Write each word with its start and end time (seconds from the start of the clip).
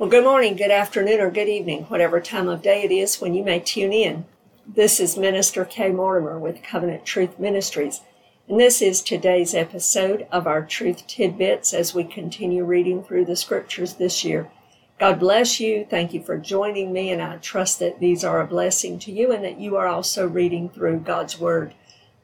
Well, 0.00 0.08
good 0.08 0.24
morning, 0.24 0.56
good 0.56 0.70
afternoon, 0.70 1.20
or 1.20 1.30
good 1.30 1.50
evening, 1.50 1.82
whatever 1.84 2.22
time 2.22 2.48
of 2.48 2.62
day 2.62 2.84
it 2.84 2.90
is 2.90 3.20
when 3.20 3.34
you 3.34 3.44
may 3.44 3.60
tune 3.60 3.92
in. 3.92 4.24
This 4.66 4.98
is 4.98 5.18
Minister 5.18 5.66
Kay 5.66 5.90
Mortimer 5.90 6.38
with 6.38 6.62
Covenant 6.62 7.04
Truth 7.04 7.38
Ministries, 7.38 8.00
and 8.48 8.58
this 8.58 8.80
is 8.80 9.02
today's 9.02 9.54
episode 9.54 10.26
of 10.32 10.46
our 10.46 10.64
Truth 10.64 11.06
Tidbits 11.06 11.74
as 11.74 11.92
we 11.92 12.04
continue 12.04 12.64
reading 12.64 13.04
through 13.04 13.26
the 13.26 13.36
scriptures 13.36 13.96
this 13.96 14.24
year. 14.24 14.50
God 14.98 15.20
bless 15.20 15.60
you. 15.60 15.84
Thank 15.84 16.14
you 16.14 16.22
for 16.22 16.38
joining 16.38 16.94
me, 16.94 17.10
and 17.10 17.20
I 17.20 17.36
trust 17.36 17.78
that 17.80 18.00
these 18.00 18.24
are 18.24 18.40
a 18.40 18.46
blessing 18.46 18.98
to 19.00 19.12
you 19.12 19.32
and 19.32 19.44
that 19.44 19.60
you 19.60 19.76
are 19.76 19.86
also 19.86 20.26
reading 20.26 20.70
through 20.70 21.00
God's 21.00 21.38
Word 21.38 21.74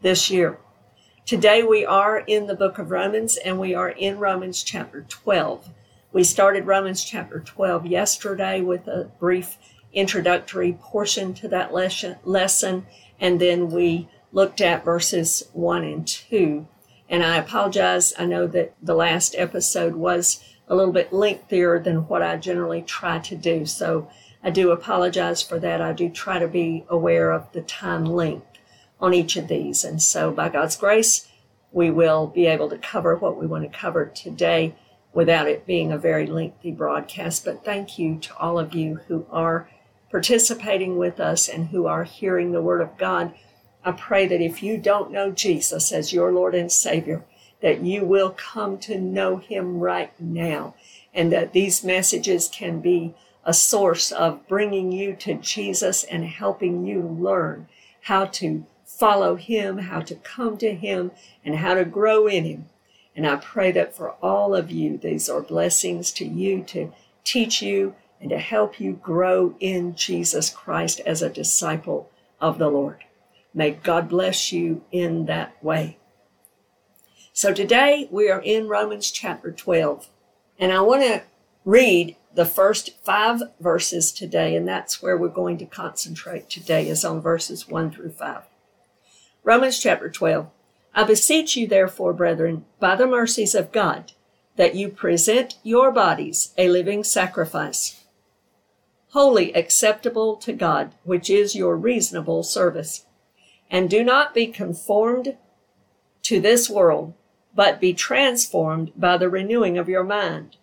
this 0.00 0.30
year. 0.30 0.56
Today 1.26 1.62
we 1.62 1.84
are 1.84 2.20
in 2.20 2.46
the 2.46 2.56
book 2.56 2.78
of 2.78 2.90
Romans, 2.90 3.36
and 3.36 3.58
we 3.58 3.74
are 3.74 3.90
in 3.90 4.18
Romans 4.18 4.62
chapter 4.62 5.02
12. 5.02 5.68
We 6.12 6.22
started 6.24 6.66
Romans 6.66 7.04
chapter 7.04 7.40
12 7.40 7.86
yesterday 7.86 8.60
with 8.60 8.86
a 8.86 9.10
brief 9.18 9.58
introductory 9.92 10.72
portion 10.72 11.34
to 11.34 11.48
that 11.48 11.74
lesson, 11.74 12.86
and 13.18 13.40
then 13.40 13.70
we 13.70 14.08
looked 14.32 14.60
at 14.60 14.84
verses 14.84 15.48
1 15.52 15.84
and 15.84 16.06
2. 16.06 16.66
And 17.08 17.24
I 17.24 17.36
apologize, 17.36 18.14
I 18.18 18.24
know 18.24 18.46
that 18.46 18.74
the 18.80 18.94
last 18.94 19.34
episode 19.36 19.96
was 19.96 20.42
a 20.68 20.76
little 20.76 20.92
bit 20.92 21.12
lengthier 21.12 21.78
than 21.80 22.08
what 22.08 22.22
I 22.22 22.36
generally 22.36 22.82
try 22.82 23.18
to 23.18 23.36
do, 23.36 23.66
so 23.66 24.08
I 24.42 24.50
do 24.50 24.70
apologize 24.70 25.42
for 25.42 25.58
that. 25.58 25.82
I 25.82 25.92
do 25.92 26.08
try 26.08 26.38
to 26.38 26.48
be 26.48 26.84
aware 26.88 27.32
of 27.32 27.50
the 27.52 27.62
time 27.62 28.04
length 28.04 28.46
on 29.00 29.12
each 29.12 29.36
of 29.36 29.48
these, 29.48 29.84
and 29.84 30.00
so 30.00 30.30
by 30.30 30.48
God's 30.50 30.76
grace, 30.76 31.28
we 31.72 31.90
will 31.90 32.28
be 32.28 32.46
able 32.46 32.70
to 32.70 32.78
cover 32.78 33.16
what 33.16 33.36
we 33.36 33.46
want 33.46 33.70
to 33.70 33.78
cover 33.78 34.06
today 34.06 34.74
without 35.16 35.48
it 35.48 35.66
being 35.66 35.90
a 35.90 35.96
very 35.96 36.26
lengthy 36.26 36.70
broadcast. 36.70 37.42
But 37.42 37.64
thank 37.64 37.98
you 37.98 38.18
to 38.18 38.36
all 38.36 38.58
of 38.58 38.74
you 38.74 38.96
who 39.08 39.24
are 39.30 39.66
participating 40.10 40.98
with 40.98 41.18
us 41.18 41.48
and 41.48 41.68
who 41.68 41.86
are 41.86 42.04
hearing 42.04 42.52
the 42.52 42.60
Word 42.60 42.82
of 42.82 42.98
God. 42.98 43.32
I 43.82 43.92
pray 43.92 44.26
that 44.26 44.42
if 44.42 44.62
you 44.62 44.76
don't 44.76 45.10
know 45.10 45.30
Jesus 45.30 45.90
as 45.90 46.12
your 46.12 46.30
Lord 46.32 46.54
and 46.54 46.70
Savior, 46.70 47.24
that 47.62 47.80
you 47.80 48.04
will 48.04 48.28
come 48.28 48.76
to 48.80 49.00
know 49.00 49.38
Him 49.38 49.78
right 49.80 50.12
now, 50.20 50.74
and 51.14 51.32
that 51.32 51.54
these 51.54 51.82
messages 51.82 52.50
can 52.52 52.80
be 52.80 53.14
a 53.42 53.54
source 53.54 54.12
of 54.12 54.46
bringing 54.46 54.92
you 54.92 55.16
to 55.16 55.32
Jesus 55.32 56.04
and 56.04 56.26
helping 56.26 56.84
you 56.84 57.00
learn 57.00 57.68
how 58.02 58.26
to 58.26 58.66
follow 58.84 59.36
Him, 59.36 59.78
how 59.78 60.00
to 60.02 60.14
come 60.16 60.58
to 60.58 60.74
Him, 60.74 61.10
and 61.42 61.56
how 61.56 61.72
to 61.72 61.86
grow 61.86 62.26
in 62.26 62.44
Him 62.44 62.66
and 63.16 63.26
I 63.26 63.36
pray 63.36 63.72
that 63.72 63.96
for 63.96 64.10
all 64.22 64.54
of 64.54 64.70
you, 64.70 64.98
these 64.98 65.30
are 65.30 65.40
blessings 65.40 66.12
to 66.12 66.26
you 66.26 66.62
to 66.64 66.92
teach 67.24 67.62
you 67.62 67.94
and 68.20 68.28
to 68.28 68.38
help 68.38 68.78
you 68.78 68.92
grow 68.92 69.54
in 69.58 69.94
Jesus 69.94 70.50
Christ 70.50 71.00
as 71.00 71.22
a 71.22 71.30
disciple 71.30 72.10
of 72.40 72.58
the 72.58 72.68
Lord. 72.68 73.04
May 73.54 73.70
God 73.70 74.10
bless 74.10 74.52
you 74.52 74.84
in 74.92 75.24
that 75.26 75.62
way. 75.64 75.96
So 77.32 77.54
today 77.54 78.06
we 78.10 78.30
are 78.30 78.40
in 78.40 78.68
Romans 78.68 79.10
chapter 79.10 79.50
12, 79.50 80.08
and 80.58 80.70
I 80.72 80.80
want 80.80 81.02
to 81.02 81.22
read 81.64 82.16
the 82.34 82.44
first 82.44 83.02
five 83.02 83.40
verses 83.60 84.12
today, 84.12 84.54
and 84.54 84.68
that's 84.68 85.02
where 85.02 85.16
we're 85.16 85.28
going 85.28 85.56
to 85.58 85.66
concentrate 85.66 86.50
today, 86.50 86.86
is 86.88 87.04
on 87.04 87.22
verses 87.22 87.66
1 87.66 87.92
through 87.92 88.10
5. 88.10 88.42
Romans 89.42 89.78
chapter 89.78 90.10
12. 90.10 90.48
I 90.96 91.04
beseech 91.04 91.58
you, 91.58 91.66
therefore, 91.66 92.14
brethren, 92.14 92.64
by 92.80 92.96
the 92.96 93.06
mercies 93.06 93.54
of 93.54 93.70
God, 93.70 94.12
that 94.56 94.74
you 94.74 94.88
present 94.88 95.58
your 95.62 95.92
bodies 95.92 96.54
a 96.56 96.70
living 96.70 97.04
sacrifice, 97.04 98.06
wholly 99.10 99.52
acceptable 99.54 100.36
to 100.36 100.54
God, 100.54 100.94
which 101.04 101.28
is 101.28 101.54
your 101.54 101.76
reasonable 101.76 102.42
service. 102.42 103.04
And 103.70 103.90
do 103.90 104.02
not 104.02 104.32
be 104.32 104.46
conformed 104.46 105.36
to 106.22 106.40
this 106.40 106.70
world, 106.70 107.12
but 107.54 107.78
be 107.78 107.92
transformed 107.92 108.90
by 108.96 109.18
the 109.18 109.28
renewing 109.28 109.76
of 109.76 109.90
your 109.90 110.04
mind, 110.04 110.56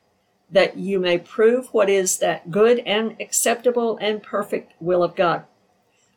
that 0.50 0.78
you 0.78 1.00
may 1.00 1.20
prove 1.20 1.68
what 1.72 1.92
is 1.92 2.18
that 2.18 2.50
good 2.50 2.80
and 2.80 3.16
acceptable 3.20 3.98
and 4.02 4.24
perfect 4.24 4.74
will 4.80 5.04
of 5.04 5.16
God. 5.16 5.44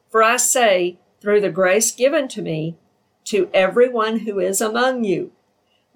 For 0.09 0.23
I 0.23 0.39
say, 0.39 0.97
through 1.21 1.43
the 1.43 1.51
grace 1.51 1.91
given 1.91 2.29
to 2.29 2.41
me, 2.41 2.79
to 3.27 3.51
everyone 3.53 4.21
who 4.21 4.39
is 4.39 4.61
among 4.61 5.05
you, 5.05 5.33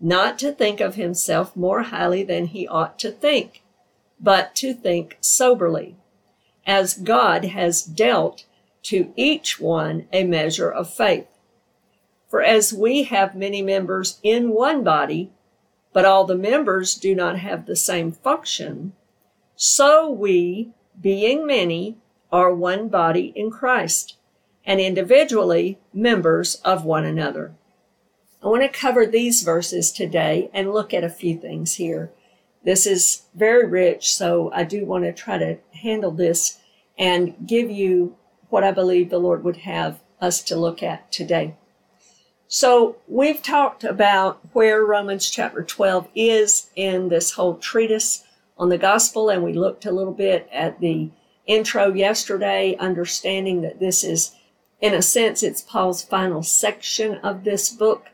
not 0.01 0.39
to 0.39 0.53
think 0.53 0.81
of 0.81 0.97
himself 0.97 1.57
more 1.57 1.83
highly 1.85 2.23
than 2.23 2.47
he 2.47 2.67
ought 2.67 2.99
to 2.99 3.11
think, 3.11 3.63
but 4.21 4.55
to 4.57 4.75
think 4.75 5.17
soberly, 5.21 5.97
as 6.67 6.95
God 6.95 7.45
has 7.47 7.83
dealt 7.83 8.45
to 8.83 9.13
each 9.17 9.61
one 9.61 10.07
a 10.13 10.25
measure 10.25 10.71
of 10.71 10.93
faith. 10.93 11.29
For 12.29 12.43
as 12.43 12.73
we 12.73 13.05
have 13.05 13.35
many 13.35 13.63
members 13.63 14.19
in 14.23 14.51
one 14.51 14.83
body, 14.83 15.31
but 15.93 16.05
all 16.05 16.25
the 16.25 16.37
members 16.37 16.95
do 16.95 17.15
not 17.15 17.39
have 17.39 17.67
the 17.67 17.77
same 17.77 18.13
function, 18.13 18.93
so 19.57 20.11
we, 20.11 20.71
being 21.01 21.47
many, 21.47 21.97
are 22.33 22.55
one 22.55 22.89
body 22.89 23.33
in 23.37 23.51
Christ 23.51 24.17
and 24.71 24.79
individually 24.79 25.81
members 25.93 26.55
of 26.65 26.85
one 26.85 27.05
another. 27.05 27.53
I 28.41 28.47
want 28.47 28.63
to 28.63 28.69
cover 28.69 29.05
these 29.05 29.43
verses 29.43 29.91
today 29.91 30.49
and 30.55 30.73
look 30.73 30.95
at 30.95 31.03
a 31.03 31.09
few 31.09 31.37
things 31.37 31.75
here. 31.75 32.13
This 32.65 32.87
is 32.87 33.23
very 33.35 33.67
rich, 33.67 34.15
so 34.15 34.49
I 34.55 34.63
do 34.63 34.87
want 34.87 35.03
to 35.03 35.13
try 35.13 35.39
to 35.39 35.59
handle 35.73 36.13
this 36.13 36.61
and 36.97 37.35
give 37.45 37.69
you 37.69 38.17
what 38.49 38.63
I 38.63 38.71
believe 38.71 39.11
the 39.11 39.19
Lord 39.19 39.43
would 39.43 39.57
have 39.57 40.03
us 40.21 40.41
to 40.45 40.55
look 40.55 40.85
at 40.85 41.11
today. 41.11 41.57
So, 42.47 42.95
we've 43.09 43.43
talked 43.43 43.83
about 43.83 44.39
where 44.53 44.85
Romans 44.85 45.29
chapter 45.29 45.65
12 45.65 46.11
is 46.15 46.71
in 46.77 47.09
this 47.09 47.33
whole 47.33 47.57
treatise 47.57 48.23
on 48.57 48.69
the 48.69 48.79
gospel, 48.79 49.31
and 49.31 49.43
we 49.43 49.53
looked 49.53 49.85
a 49.85 49.91
little 49.91 50.15
bit 50.15 50.49
at 50.53 50.79
the 50.79 51.11
intro 51.45 51.93
yesterday, 51.93 52.77
understanding 52.79 53.63
that 53.63 53.81
this 53.81 54.05
is 54.05 54.37
in 54.81 54.95
a 54.95 55.03
sense, 55.03 55.43
it's 55.43 55.61
Paul's 55.61 56.03
final 56.03 56.43
section 56.43 57.17
of 57.17 57.45
this 57.45 57.71
book, 57.71 58.07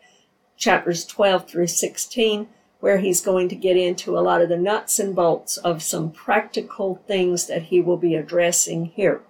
chapters 0.57 1.05
12 1.05 1.49
through 1.49 1.67
16, 1.69 2.49
where 2.81 2.99
he's 2.99 3.21
going 3.21 3.49
to 3.49 3.55
get 3.55 3.77
into 3.77 4.19
a 4.19 4.21
lot 4.21 4.43
of 4.43 4.49
the 4.49 4.57
nuts 4.57 4.99
and 4.99 5.15
bolts 5.15 5.57
of 5.59 5.83
some 5.83 6.11
practical 6.11 7.03
things 7.07 7.47
that 7.47 7.65
he 7.65 7.81
will 7.81 7.97
be 7.97 8.15
addressing 8.15 8.87
here. 8.87 9.23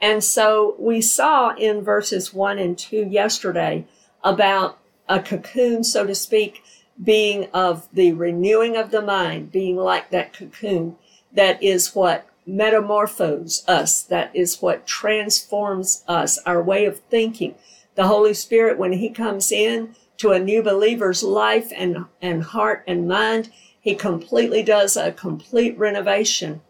And 0.00 0.22
so 0.22 0.74
we 0.78 1.00
saw 1.00 1.54
in 1.54 1.82
verses 1.82 2.34
1 2.34 2.58
and 2.58 2.76
2 2.76 3.06
yesterday 3.08 3.86
about 4.24 4.78
a 5.08 5.20
cocoon, 5.20 5.84
so 5.84 6.06
to 6.06 6.14
speak, 6.14 6.62
being 7.02 7.48
of 7.52 7.88
the 7.92 8.12
renewing 8.12 8.76
of 8.76 8.90
the 8.90 9.02
mind, 9.02 9.50
being 9.52 9.76
like 9.76 10.10
that 10.10 10.32
cocoon 10.32 10.96
that 11.32 11.62
is 11.62 11.94
what 11.94 12.26
metamorphose 12.46 13.64
us. 13.68 14.02
That 14.02 14.34
is 14.34 14.60
what 14.60 14.86
transforms 14.86 16.04
us, 16.08 16.38
our 16.44 16.62
way 16.62 16.84
of 16.84 17.00
thinking. 17.00 17.54
The 17.94 18.06
Holy 18.06 18.34
Spirit, 18.34 18.78
when 18.78 18.92
He 18.92 19.10
comes 19.10 19.52
in 19.52 19.94
to 20.18 20.32
a 20.32 20.38
new 20.38 20.62
believer's 20.62 21.22
life 21.22 21.72
and, 21.76 22.06
and 22.20 22.42
heart 22.42 22.84
and 22.86 23.08
mind, 23.08 23.50
He 23.80 23.94
completely 23.94 24.62
does 24.62 24.96
a 24.96 25.12
complete 25.12 25.78
renovation. 25.78 26.62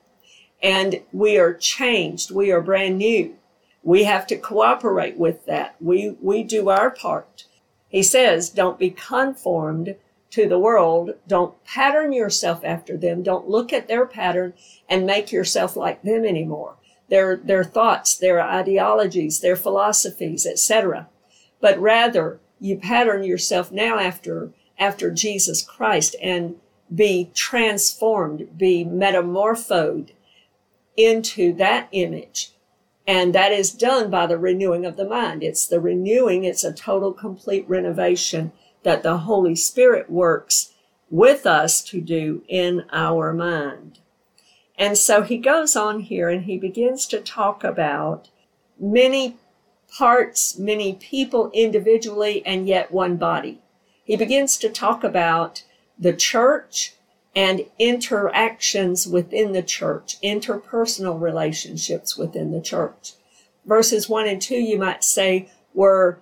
And 0.63 1.03
we 1.13 1.39
are 1.39 1.55
changed. 1.55 2.31
We 2.31 2.53
are 2.53 2.61
brand 2.61 2.99
new. 2.99 3.37
We 3.83 4.05
have 4.05 4.27
to 4.29 4.37
cooperate 4.37 5.17
with 5.17 5.45
that. 5.47 5.75
We, 5.81 6.17
we 6.21 6.45
do 6.45 6.69
our 6.69 6.91
part. 6.91 7.47
He 7.89 8.03
says, 8.03 8.49
don't 8.49 8.79
be 8.79 8.91
conformed 8.91 9.97
to 10.33 10.49
the 10.49 10.59
world. 10.59 11.13
Don't 11.29 11.63
pattern 11.65 12.13
yourself 12.13 12.65
after 12.65 12.97
them. 12.97 13.23
Don't 13.23 13.49
look 13.49 13.73
at 13.73 13.87
their 13.87 14.07
pattern 14.07 14.55
and 14.89 15.07
make 15.07 15.31
yourself 15.31 15.77
like 15.77 16.03
them 16.03 16.25
anymore. 16.25 16.77
Their, 17.09 17.37
their 17.37 17.65
thoughts, 17.65 18.17
their 18.17 18.41
ideologies, 18.41 19.41
their 19.41 19.57
philosophies, 19.57 20.47
etc. 20.47 21.09
But 21.61 21.79
rather, 21.79 22.41
you 22.59 22.79
pattern 22.79 23.23
yourself 23.23 23.71
now 23.71 23.99
after, 23.99 24.53
after 24.79 25.11
Jesus 25.11 25.63
Christ 25.63 26.17
and 26.23 26.57
be 26.93 27.31
transformed, 27.35 28.57
be 28.57 28.85
metamorphosed 28.85 30.13
into 30.97 31.53
that 31.55 31.89
image. 31.93 32.53
And 33.07 33.35
that 33.35 33.53
is 33.53 33.73
done 33.73 34.11
by 34.11 34.27
the 34.27 34.39
renewing 34.39 34.87
of 34.87 34.97
the 34.97 35.09
mind. 35.09 35.43
It's 35.43 35.67
the 35.67 35.81
renewing, 35.81 36.45
it's 36.45 36.65
a 36.65 36.73
total, 36.73 37.13
complete 37.13 37.69
renovation 37.69 38.53
that 38.83 39.03
the 39.03 39.19
Holy 39.19 39.55
Spirit 39.55 40.11
works 40.11 40.73
with 41.11 41.47
us 41.47 41.83
to 41.85 42.01
do 42.01 42.43
in 42.49 42.85
our 42.91 43.33
mind. 43.33 43.99
And 44.79 44.97
so 44.97 45.23
he 45.23 45.37
goes 45.37 45.77
on 45.77 46.01
here 46.01 46.29
and 46.29 46.45
he 46.45 46.57
begins 46.57 47.07
to 47.07 47.21
talk 47.21 47.63
about 47.63 48.31
many 48.81 49.37
parts, 49.97 50.59
many 50.59 50.95
people 50.95 51.51
individually, 51.53 52.45
and 52.47 52.67
yet 52.67 52.91
one 52.91 53.17
body. 53.17 53.61
He 54.05 54.17
begins 54.17 54.57
to 54.59 54.69
talk 54.69 55.05
about 55.05 55.63
the 55.99 56.15
church 56.15 56.95
and 57.37 57.67
interactions 57.79 59.07
within 59.07 59.53
the 59.53 59.63
church, 59.63 60.21
interpersonal 60.23 61.21
relationships 61.21 62.17
within 62.17 62.53
the 62.53 62.61
church. 62.61 63.13
Verses 63.65 64.09
1 64.09 64.27
and 64.27 64.43
2, 64.43 64.57
you 64.57 64.79
might 64.79 65.05
say, 65.05 65.49
were 65.73 66.19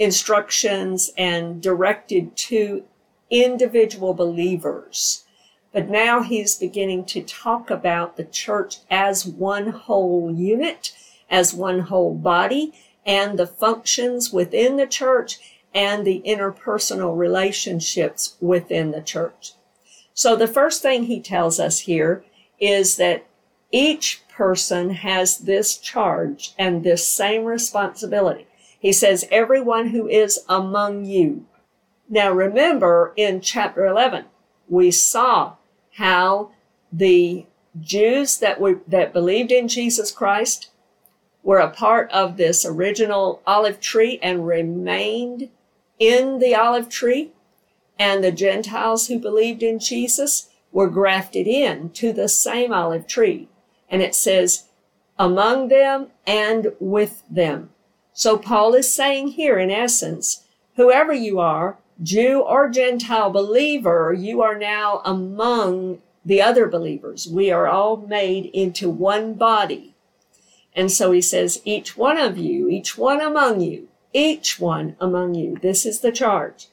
instructions 0.00 1.12
and 1.16 1.62
directed 1.62 2.34
to 2.34 2.82
individual 3.28 4.14
believers. 4.14 5.24
But 5.72 5.88
now 5.88 6.22
he's 6.22 6.56
beginning 6.56 7.04
to 7.06 7.22
talk 7.22 7.70
about 7.70 8.16
the 8.16 8.24
church 8.24 8.78
as 8.90 9.26
one 9.26 9.68
whole 9.68 10.34
unit, 10.34 10.92
as 11.28 11.54
one 11.54 11.80
whole 11.80 12.14
body, 12.14 12.72
and 13.06 13.38
the 13.38 13.46
functions 13.46 14.32
within 14.32 14.76
the 14.76 14.86
church 14.86 15.38
and 15.72 16.04
the 16.04 16.22
interpersonal 16.26 17.16
relationships 17.16 18.36
within 18.40 18.90
the 18.90 19.02
church. 19.02 19.52
So 20.14 20.34
the 20.34 20.48
first 20.48 20.82
thing 20.82 21.04
he 21.04 21.20
tells 21.20 21.60
us 21.60 21.80
here 21.80 22.24
is 22.58 22.96
that 22.96 23.26
each 23.70 24.22
person 24.28 24.90
has 24.90 25.38
this 25.38 25.76
charge 25.76 26.54
and 26.58 26.82
this 26.82 27.06
same 27.06 27.44
responsibility. 27.44 28.46
He 28.80 28.92
says, 28.92 29.28
everyone 29.30 29.88
who 29.88 30.08
is 30.08 30.40
among 30.48 31.04
you. 31.04 31.46
Now 32.08 32.32
remember 32.32 33.12
in 33.14 33.40
chapter 33.40 33.86
11, 33.86 34.24
we 34.68 34.90
saw 34.90 35.54
how 35.92 36.50
the 36.90 37.46
Jews 37.78 38.38
that 38.38 38.58
that 38.88 39.12
believed 39.12 39.52
in 39.52 39.68
Jesus 39.68 40.10
Christ 40.10 40.70
were 41.42 41.58
a 41.58 41.70
part 41.70 42.10
of 42.10 42.36
this 42.36 42.64
original 42.64 43.42
olive 43.46 43.80
tree 43.80 44.18
and 44.22 44.46
remained 44.46 45.50
in 45.98 46.38
the 46.38 46.54
olive 46.54 46.88
tree. 46.88 47.30
And 47.98 48.24
the 48.24 48.32
Gentiles 48.32 49.06
who 49.06 49.18
believed 49.18 49.62
in 49.62 49.78
Jesus 49.78 50.48
were 50.72 50.88
grafted 50.88 51.46
in 51.46 51.90
to 51.90 52.12
the 52.12 52.28
same 52.28 52.72
olive 52.72 53.06
tree. 53.06 53.48
And 53.90 54.00
it 54.02 54.14
says, 54.14 54.64
among 55.18 55.68
them 55.68 56.08
and 56.26 56.72
with 56.80 57.22
them. 57.28 57.70
So 58.20 58.36
Paul 58.36 58.74
is 58.74 58.92
saying 58.92 59.28
here, 59.28 59.58
in 59.58 59.70
essence, 59.70 60.44
whoever 60.76 61.10
you 61.10 61.38
are, 61.40 61.78
Jew 62.02 62.40
or 62.40 62.68
Gentile 62.68 63.30
believer, 63.30 64.12
you 64.12 64.42
are 64.42 64.58
now 64.58 65.00
among 65.06 66.02
the 66.22 66.42
other 66.42 66.66
believers. 66.66 67.26
We 67.26 67.50
are 67.50 67.66
all 67.66 67.96
made 67.96 68.50
into 68.52 68.90
one 68.90 69.32
body. 69.32 69.94
And 70.76 70.92
so 70.92 71.12
he 71.12 71.22
says, 71.22 71.62
each 71.64 71.96
one 71.96 72.18
of 72.18 72.36
you, 72.36 72.68
each 72.68 72.98
one 72.98 73.22
among 73.22 73.62
you, 73.62 73.88
each 74.12 74.60
one 74.60 74.96
among 75.00 75.34
you. 75.34 75.56
This 75.56 75.86
is 75.86 76.00
the 76.00 76.12
charge. 76.12 76.66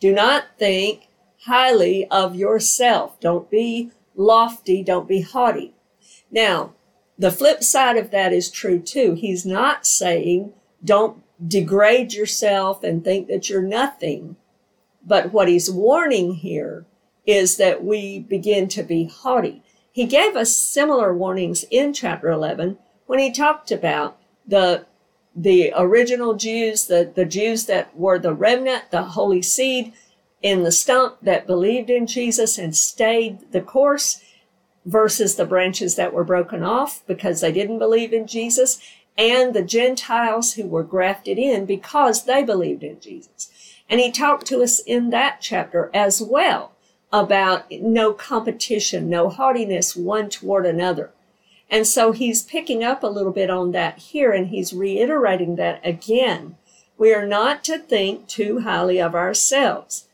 Do 0.00 0.14
not 0.14 0.44
think 0.56 1.08
highly 1.40 2.06
of 2.06 2.34
yourself. 2.34 3.20
Don't 3.20 3.50
be 3.50 3.90
lofty. 4.14 4.82
Don't 4.82 5.06
be 5.06 5.20
haughty. 5.20 5.74
Now, 6.30 6.72
the 7.18 7.30
flip 7.30 7.62
side 7.62 7.98
of 7.98 8.10
that 8.12 8.32
is 8.32 8.50
true 8.50 8.78
too. 8.78 9.12
He's 9.12 9.44
not 9.44 9.84
saying 9.84 10.54
don't 10.84 11.22
degrade 11.46 12.12
yourself 12.12 12.82
and 12.82 13.04
think 13.04 13.28
that 13.28 13.48
you're 13.48 13.62
nothing. 13.62 14.36
But 15.04 15.32
what 15.32 15.48
he's 15.48 15.70
warning 15.70 16.34
here 16.34 16.86
is 17.26 17.56
that 17.56 17.84
we 17.84 18.18
begin 18.20 18.68
to 18.68 18.82
be 18.82 19.04
haughty. 19.04 19.62
He 19.90 20.06
gave 20.06 20.36
us 20.36 20.56
similar 20.56 21.14
warnings 21.14 21.64
in 21.70 21.92
chapter 21.92 22.30
11 22.30 22.78
when 23.06 23.18
he 23.18 23.32
talked 23.32 23.70
about 23.70 24.18
the 24.46 24.86
the 25.38 25.70
original 25.76 26.32
Jews, 26.32 26.86
the, 26.86 27.12
the 27.14 27.26
Jews 27.26 27.66
that 27.66 27.94
were 27.94 28.18
the 28.18 28.32
remnant, 28.32 28.90
the 28.90 29.02
holy 29.02 29.42
seed 29.42 29.92
in 30.40 30.62
the 30.62 30.72
stump 30.72 31.18
that 31.20 31.46
believed 31.46 31.90
in 31.90 32.06
Jesus 32.06 32.56
and 32.56 32.74
stayed 32.74 33.52
the 33.52 33.60
course 33.60 34.22
versus 34.86 35.34
the 35.34 35.44
branches 35.44 35.96
that 35.96 36.14
were 36.14 36.24
broken 36.24 36.62
off 36.62 37.02
because 37.06 37.40
they 37.40 37.52
didn't 37.52 37.78
believe 37.78 38.14
in 38.14 38.26
Jesus 38.26 38.80
and 39.18 39.54
the 39.54 39.62
Gentiles 39.62 40.54
who 40.54 40.66
were 40.66 40.82
grafted 40.82 41.38
in 41.38 41.64
because 41.64 42.24
they 42.24 42.42
believed 42.42 42.82
in 42.82 43.00
Jesus. 43.00 43.50
And 43.88 44.00
he 44.00 44.10
talked 44.10 44.46
to 44.46 44.62
us 44.62 44.80
in 44.80 45.10
that 45.10 45.40
chapter 45.40 45.90
as 45.94 46.20
well 46.20 46.72
about 47.12 47.70
no 47.70 48.12
competition, 48.12 49.08
no 49.08 49.28
haughtiness 49.28 49.96
one 49.96 50.28
toward 50.28 50.66
another. 50.66 51.10
And 51.70 51.86
so 51.86 52.12
he's 52.12 52.42
picking 52.42 52.84
up 52.84 53.02
a 53.02 53.08
little 53.08 53.32
bit 53.32 53.50
on 53.50 53.72
that 53.72 53.98
here 53.98 54.32
and 54.32 54.48
he's 54.48 54.72
reiterating 54.72 55.56
that 55.56 55.80
again. 55.84 56.56
We 56.98 57.12
are 57.14 57.26
not 57.26 57.64
to 57.64 57.78
think 57.78 58.26
too 58.26 58.60
highly 58.60 59.00
of 59.00 59.14
ourselves. 59.14 60.06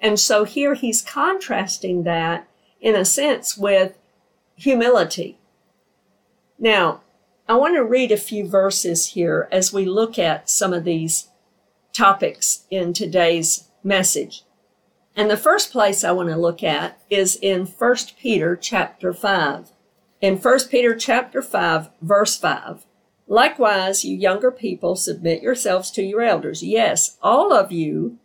And 0.00 0.18
so 0.18 0.44
here 0.44 0.74
he's 0.74 1.02
contrasting 1.02 2.02
that 2.04 2.48
in 2.80 2.94
a 2.94 3.04
sense 3.04 3.56
with 3.56 3.96
humility. 4.56 5.38
Now, 6.58 7.00
I 7.48 7.54
want 7.54 7.76
to 7.76 7.84
read 7.84 8.10
a 8.10 8.16
few 8.16 8.48
verses 8.48 9.08
here 9.08 9.48
as 9.52 9.72
we 9.72 9.84
look 9.84 10.18
at 10.18 10.50
some 10.50 10.72
of 10.72 10.82
these 10.82 11.28
topics 11.92 12.64
in 12.70 12.92
today's 12.92 13.68
message. 13.84 14.42
And 15.14 15.30
the 15.30 15.36
first 15.36 15.70
place 15.70 16.02
I 16.02 16.10
want 16.10 16.28
to 16.28 16.36
look 16.36 16.64
at 16.64 17.00
is 17.08 17.38
in 17.40 17.66
1 17.66 17.96
Peter 18.20 18.56
chapter 18.56 19.12
5. 19.12 19.70
In 20.20 20.38
1 20.38 20.58
Peter 20.68 20.96
chapter 20.96 21.40
5 21.40 21.90
verse 22.02 22.36
5. 22.36 22.84
Likewise, 23.28 24.04
you 24.04 24.16
younger 24.16 24.50
people, 24.50 24.96
submit 24.96 25.40
yourselves 25.40 25.92
to 25.92 26.02
your 26.02 26.22
elders. 26.22 26.64
Yes, 26.64 27.16
all 27.22 27.52
of 27.52 27.70
you 27.70 28.18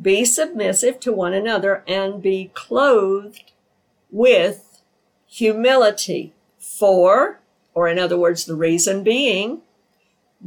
be 0.00 0.24
submissive 0.24 0.98
to 1.00 1.12
one 1.12 1.34
another 1.34 1.84
and 1.86 2.22
be 2.22 2.50
clothed 2.54 3.52
with 4.10 4.80
humility. 5.26 6.32
For, 6.58 7.41
or 7.74 7.88
in 7.88 7.98
other 7.98 8.18
words, 8.18 8.44
the 8.44 8.54
reason 8.54 9.02
being, 9.02 9.62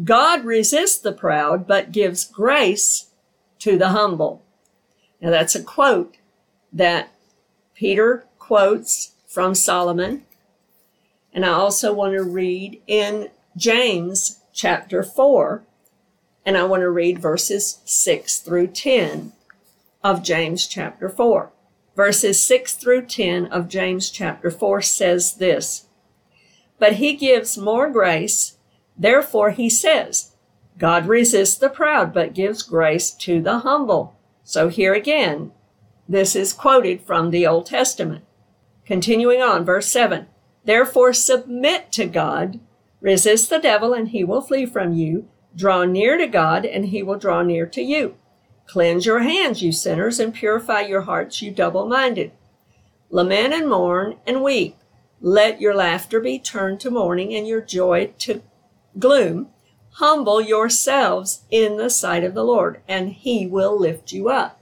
God 0.04 0.44
resists 0.44 0.98
the 0.98 1.12
proud, 1.12 1.68
but 1.68 1.92
gives 1.92 2.26
grace 2.26 3.08
to 3.60 3.78
the 3.78 3.90
humble. 3.90 4.44
Now 5.22 5.30
that's 5.30 5.56
a 5.56 5.64
quote 5.64 6.18
that 6.72 7.12
Peter 7.74 8.26
quotes 8.38 9.14
from 9.28 9.56
Solomon. 9.56 10.24
And 11.34 11.46
I 11.46 11.50
also 11.50 11.94
want 11.94 12.14
to 12.14 12.24
read 12.24 12.82
in 12.88 13.30
James 13.58 14.40
chapter 14.54 15.04
4, 15.04 15.64
and 16.46 16.58
I 16.58 16.64
want 16.64 16.82
to 16.82 16.90
read 16.90 17.20
verses 17.20 17.80
6 17.86 18.40
through 18.40 18.68
10 18.68 19.34
of 20.04 20.24
James 20.24 20.68
chapter 20.68 21.10
4. 21.10 21.52
Verses 21.96 22.44
6 22.44 22.74
through 22.74 23.06
10 23.06 23.48
of 23.48 23.68
James 23.68 24.10
chapter 24.10 24.52
4 24.52 24.82
says 24.82 25.36
this 25.36 25.85
But 26.80 26.94
he 26.94 27.14
gives 27.14 27.58
more 27.58 27.90
grace 27.90 28.56
Therefore, 28.98 29.52
he 29.52 29.70
says, 29.70 30.32
God 30.78 31.08
resists 31.08 31.58
the 31.58 31.70
proud, 31.70 32.14
but 32.14 32.34
gives 32.34 32.64
grace 32.64 33.12
to 33.12 33.42
the 33.42 33.60
humble. 33.60 34.18
So 34.44 34.70
here 34.70 34.94
again, 34.94 35.52
this 36.08 36.36
is 36.36 36.54
quoted 36.54 37.02
from 37.02 37.30
the 37.30 37.48
Old 37.48 37.66
Testament. 37.66 38.24
Continuing 38.86 39.42
on, 39.42 39.66
verse 39.66 39.88
7 39.88 40.28
Therefore, 40.64 41.14
submit 41.14 41.92
to 41.94 42.06
God, 42.06 42.60
resist 43.02 43.50
the 43.50 43.60
devil, 43.60 43.94
and 43.94 44.10
he 44.10 44.24
will 44.24 44.42
flee 44.42 44.66
from 44.66 44.94
you. 44.94 45.28
Draw 45.56 45.86
near 45.86 46.18
to 46.18 46.28
God, 46.28 46.66
and 46.66 46.88
he 46.88 47.02
will 47.04 47.18
draw 47.18 47.42
near 47.42 47.66
to 47.68 47.82
you. 47.82 48.16
Cleanse 48.68 49.06
your 49.06 49.20
hands, 49.20 49.62
you 49.62 49.72
sinners, 49.72 50.20
and 50.20 50.34
purify 50.34 50.82
your 50.82 51.02
hearts, 51.02 51.42
you 51.42 51.52
double 51.52 51.88
minded. 51.88 52.32
Lament 53.10 53.54
and 53.54 53.70
mourn 53.70 54.18
and 54.26 54.44
weep. 54.44 54.76
Let 55.26 55.60
your 55.60 55.74
laughter 55.74 56.20
be 56.20 56.38
turned 56.38 56.80
to 56.82 56.92
mourning 56.92 57.34
and 57.34 57.48
your 57.48 57.60
joy 57.60 58.14
to 58.20 58.44
gloom, 59.00 59.48
humble 59.94 60.40
yourselves 60.40 61.42
in 61.50 61.78
the 61.78 61.90
sight 61.90 62.24
of 62.24 62.36
the 62.36 62.44
Lord, 62.44 62.80
and 62.88 63.12
he 63.12 63.48
will 63.48 63.76
lift 63.76 64.12
you 64.12 64.30
up. 64.30 64.62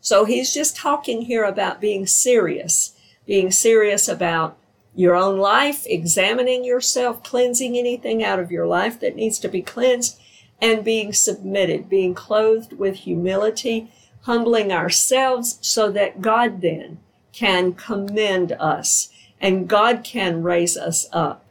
So 0.00 0.24
he's 0.24 0.52
just 0.52 0.76
talking 0.76 1.22
here 1.22 1.44
about 1.44 1.80
being 1.80 2.08
serious, 2.08 2.96
being 3.26 3.52
serious 3.52 4.08
about 4.08 4.58
your 4.92 5.14
own 5.14 5.38
life, 5.38 5.86
examining 5.86 6.64
yourself, 6.64 7.22
cleansing 7.22 7.78
anything 7.78 8.24
out 8.24 8.40
of 8.40 8.50
your 8.50 8.66
life 8.66 8.98
that 8.98 9.14
needs 9.14 9.38
to 9.38 9.48
be 9.48 9.62
cleansed, 9.62 10.18
and 10.60 10.84
being 10.84 11.12
submitted, 11.12 11.88
being 11.88 12.12
clothed 12.12 12.72
with 12.72 12.96
humility, 12.96 13.92
humbling 14.22 14.72
ourselves 14.72 15.60
so 15.60 15.92
that 15.92 16.20
God 16.20 16.60
then 16.60 16.98
can 17.32 17.72
commend 17.72 18.50
us 18.58 19.08
and 19.42 19.68
God 19.68 20.04
can 20.04 20.44
raise 20.44 20.76
us 20.76 21.08
up 21.12 21.44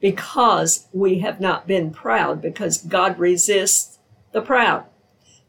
because 0.00 0.86
we 0.92 1.18
have 1.18 1.40
not 1.40 1.66
been 1.66 1.90
proud, 1.90 2.40
because 2.40 2.78
God 2.78 3.18
resists 3.18 3.98
the 4.30 4.40
proud. 4.40 4.84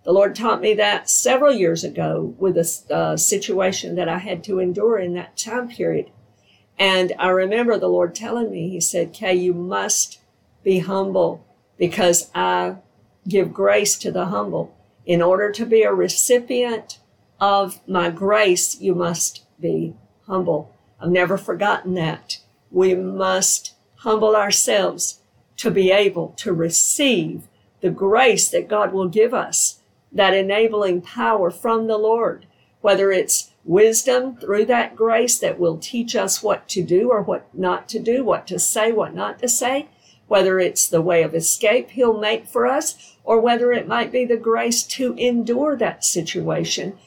The 0.04 0.12
Lord 0.12 0.36
taught 0.36 0.60
me 0.60 0.74
that 0.74 1.10
several 1.10 1.54
years 1.54 1.84
ago 1.84 2.36
with 2.38 2.58
a 2.58 2.94
uh, 2.94 3.18
situation 3.18 3.96
that 3.96 4.10
I 4.10 4.18
had 4.18 4.44
to 4.46 4.60
endure 4.60 4.98
in 4.98 5.14
that 5.14 5.38
time 5.38 5.70
period. 5.70 6.10
And 6.78 7.14
I 7.18 7.30
remember 7.30 7.78
the 7.78 7.88
Lord 7.88 8.14
telling 8.14 8.52
me, 8.52 8.70
He 8.70 8.82
said, 8.82 9.14
Kay, 9.14 9.36
you 9.36 9.54
must 9.54 10.20
be 10.64 10.80
humble 10.80 11.46
because 11.78 12.30
I 12.36 12.78
give 13.28 13.54
grace 13.54 13.98
to 14.00 14.12
the 14.12 14.26
humble. 14.26 14.76
In 15.06 15.22
order 15.22 15.52
to 15.52 15.66
be 15.66 15.84
a 15.84 15.94
recipient 15.94 17.00
of 17.40 17.80
my 17.88 18.10
grace, 18.10 18.80
you 18.82 18.96
must 18.96 19.46
be 19.60 19.96
humble. 20.28 20.73
I've 21.04 21.12
never 21.12 21.38
forgotten 21.38 21.96
that. 21.96 22.40
We 22.72 22.96
must 22.96 23.74
humble 23.98 24.38
ourselves 24.38 25.20
to 25.58 25.70
be 25.70 25.92
able 25.92 26.30
to 26.38 26.54
receive 26.54 27.50
the 27.82 27.90
grace 27.90 28.50
that 28.50 28.70
God 28.70 28.94
will 28.94 29.10
give 29.10 29.34
us, 29.34 29.82
that 30.14 30.34
enabling 30.34 31.02
power 31.02 31.52
from 31.52 31.88
the 31.88 31.98
Lord, 31.98 32.46
whether 32.80 33.12
it's 33.12 33.52
wisdom 33.66 34.38
through 34.38 34.66
that 34.68 34.96
grace 34.96 35.38
that 35.40 35.60
will 35.60 35.78
teach 35.78 36.16
us 36.16 36.42
what 36.42 36.70
to 36.70 36.82
do 36.82 37.10
or 37.10 37.22
what 37.22 37.54
not 37.54 37.90
to 37.90 38.00
do, 38.00 38.24
what 38.24 38.48
to 38.48 38.58
say, 38.58 38.94
what 38.94 39.14
not 39.14 39.40
to 39.40 39.50
say, 39.50 39.90
whether 40.30 40.58
it's 40.58 40.88
the 40.88 41.02
way 41.02 41.22
of 41.22 41.36
escape 41.36 41.92
He'll 41.92 42.18
make 42.18 42.48
for 42.48 42.66
us, 42.66 43.18
or 43.26 43.42
whether 43.42 43.74
it 43.74 43.90
might 43.90 44.12
be 44.12 44.24
the 44.24 44.38
grace 44.38 44.84
to 44.84 45.16
endure 45.16 45.76
that 45.76 46.06
situation 46.06 46.98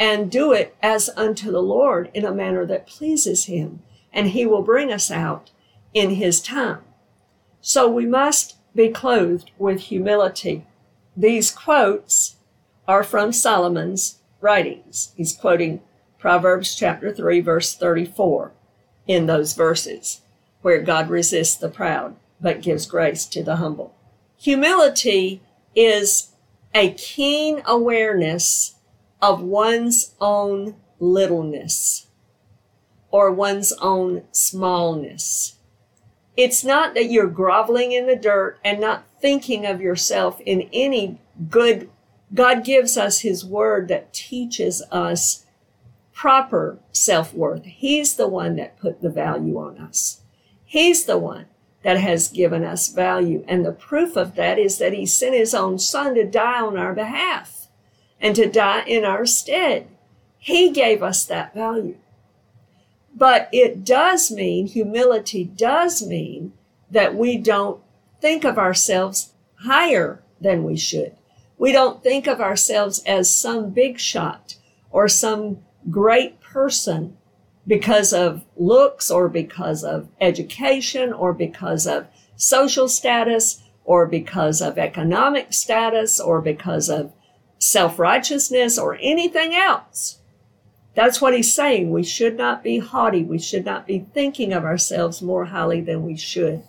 and 0.00 0.30
do 0.30 0.50
it 0.50 0.74
as 0.82 1.10
unto 1.14 1.52
the 1.52 1.62
Lord 1.62 2.10
in 2.14 2.24
a 2.24 2.32
manner 2.32 2.64
that 2.64 2.86
pleases 2.86 3.44
Him, 3.44 3.82
and 4.12 4.28
He 4.28 4.46
will 4.46 4.62
bring 4.62 4.90
us 4.90 5.10
out 5.10 5.50
in 5.92 6.12
His 6.12 6.40
time. 6.40 6.80
So 7.60 7.86
we 7.86 8.06
must 8.06 8.56
be 8.74 8.88
clothed 8.88 9.50
with 9.58 9.80
humility. 9.82 10.66
These 11.14 11.50
quotes 11.50 12.36
are 12.88 13.04
from 13.04 13.30
Solomon's 13.30 14.20
writings. 14.40 15.12
He's 15.16 15.36
quoting 15.36 15.82
Proverbs 16.18 16.74
chapter 16.74 17.12
3, 17.12 17.40
verse 17.40 17.74
34 17.74 18.52
in 19.06 19.26
those 19.26 19.52
verses 19.52 20.22
where 20.62 20.80
God 20.80 21.10
resists 21.10 21.56
the 21.56 21.68
proud 21.68 22.16
but 22.40 22.62
gives 22.62 22.86
grace 22.86 23.26
to 23.26 23.42
the 23.42 23.56
humble. 23.56 23.94
Humility 24.38 25.42
is 25.74 26.30
a 26.74 26.92
keen 26.92 27.62
awareness 27.66 28.76
of 29.22 29.42
one's 29.42 30.14
own 30.20 30.76
littleness 30.98 32.06
or 33.10 33.30
one's 33.30 33.72
own 33.80 34.22
smallness. 34.32 35.56
It's 36.36 36.64
not 36.64 36.94
that 36.94 37.10
you're 37.10 37.26
groveling 37.26 37.92
in 37.92 38.06
the 38.06 38.16
dirt 38.16 38.58
and 38.64 38.80
not 38.80 39.04
thinking 39.20 39.66
of 39.66 39.80
yourself 39.80 40.40
in 40.40 40.68
any 40.72 41.18
good. 41.48 41.90
God 42.32 42.64
gives 42.64 42.96
us 42.96 43.20
His 43.20 43.44
Word 43.44 43.88
that 43.88 44.12
teaches 44.12 44.82
us 44.90 45.44
proper 46.12 46.78
self 46.92 47.34
worth. 47.34 47.64
He's 47.64 48.14
the 48.14 48.28
one 48.28 48.56
that 48.56 48.78
put 48.78 49.02
the 49.02 49.10
value 49.10 49.58
on 49.58 49.78
us. 49.78 50.20
He's 50.64 51.04
the 51.04 51.18
one 51.18 51.46
that 51.82 51.98
has 51.98 52.28
given 52.28 52.64
us 52.64 52.88
value. 52.88 53.44
And 53.48 53.64
the 53.64 53.72
proof 53.72 54.16
of 54.16 54.34
that 54.36 54.58
is 54.58 54.78
that 54.78 54.92
he 54.92 55.06
sent 55.06 55.34
his 55.34 55.54
own 55.54 55.78
son 55.78 56.14
to 56.14 56.24
die 56.24 56.60
on 56.60 56.76
our 56.76 56.94
behalf 56.94 57.59
and 58.20 58.36
to 58.36 58.48
die 58.48 58.82
in 58.82 59.04
our 59.04 59.26
stead. 59.26 59.88
He 60.38 60.70
gave 60.70 61.02
us 61.02 61.24
that 61.24 61.54
value. 61.54 61.96
But 63.14 63.48
it 63.52 63.84
does 63.84 64.30
mean, 64.30 64.66
humility 64.66 65.44
does 65.44 66.06
mean 66.06 66.52
that 66.90 67.14
we 67.14 67.36
don't 67.36 67.82
think 68.20 68.44
of 68.44 68.58
ourselves 68.58 69.32
higher 69.64 70.22
than 70.40 70.64
we 70.64 70.76
should. 70.76 71.16
We 71.58 71.72
don't 71.72 72.02
think 72.02 72.26
of 72.26 72.40
ourselves 72.40 73.02
as 73.04 73.34
some 73.34 73.70
big 73.70 73.98
shot 73.98 74.56
or 74.90 75.08
some 75.08 75.58
great 75.90 76.40
person 76.40 77.16
because 77.66 78.12
of 78.12 78.44
looks 78.56 79.10
or 79.10 79.28
because 79.28 79.84
of 79.84 80.08
education 80.20 81.12
or 81.12 81.32
because 81.32 81.86
of 81.86 82.06
social 82.36 82.88
status 82.88 83.62
or 83.84 84.06
because 84.06 84.62
of 84.62 84.78
economic 84.78 85.52
status 85.52 86.18
or 86.18 86.40
because 86.40 86.88
of 86.88 87.12
self 87.60 88.00
righteousness 88.00 88.76
or 88.76 88.98
anything 89.00 89.54
else. 89.54 90.18
That's 90.96 91.20
what 91.20 91.36
he's 91.36 91.54
saying. 91.54 91.92
We 91.92 92.02
should 92.02 92.36
not 92.36 92.64
be 92.64 92.80
haughty. 92.80 93.22
We 93.22 93.38
should 93.38 93.64
not 93.64 93.86
be 93.86 94.06
thinking 94.12 94.52
of 94.52 94.64
ourselves 94.64 95.22
more 95.22 95.44
highly 95.44 95.80
than 95.80 96.04
we 96.04 96.16
should. 96.16 96.64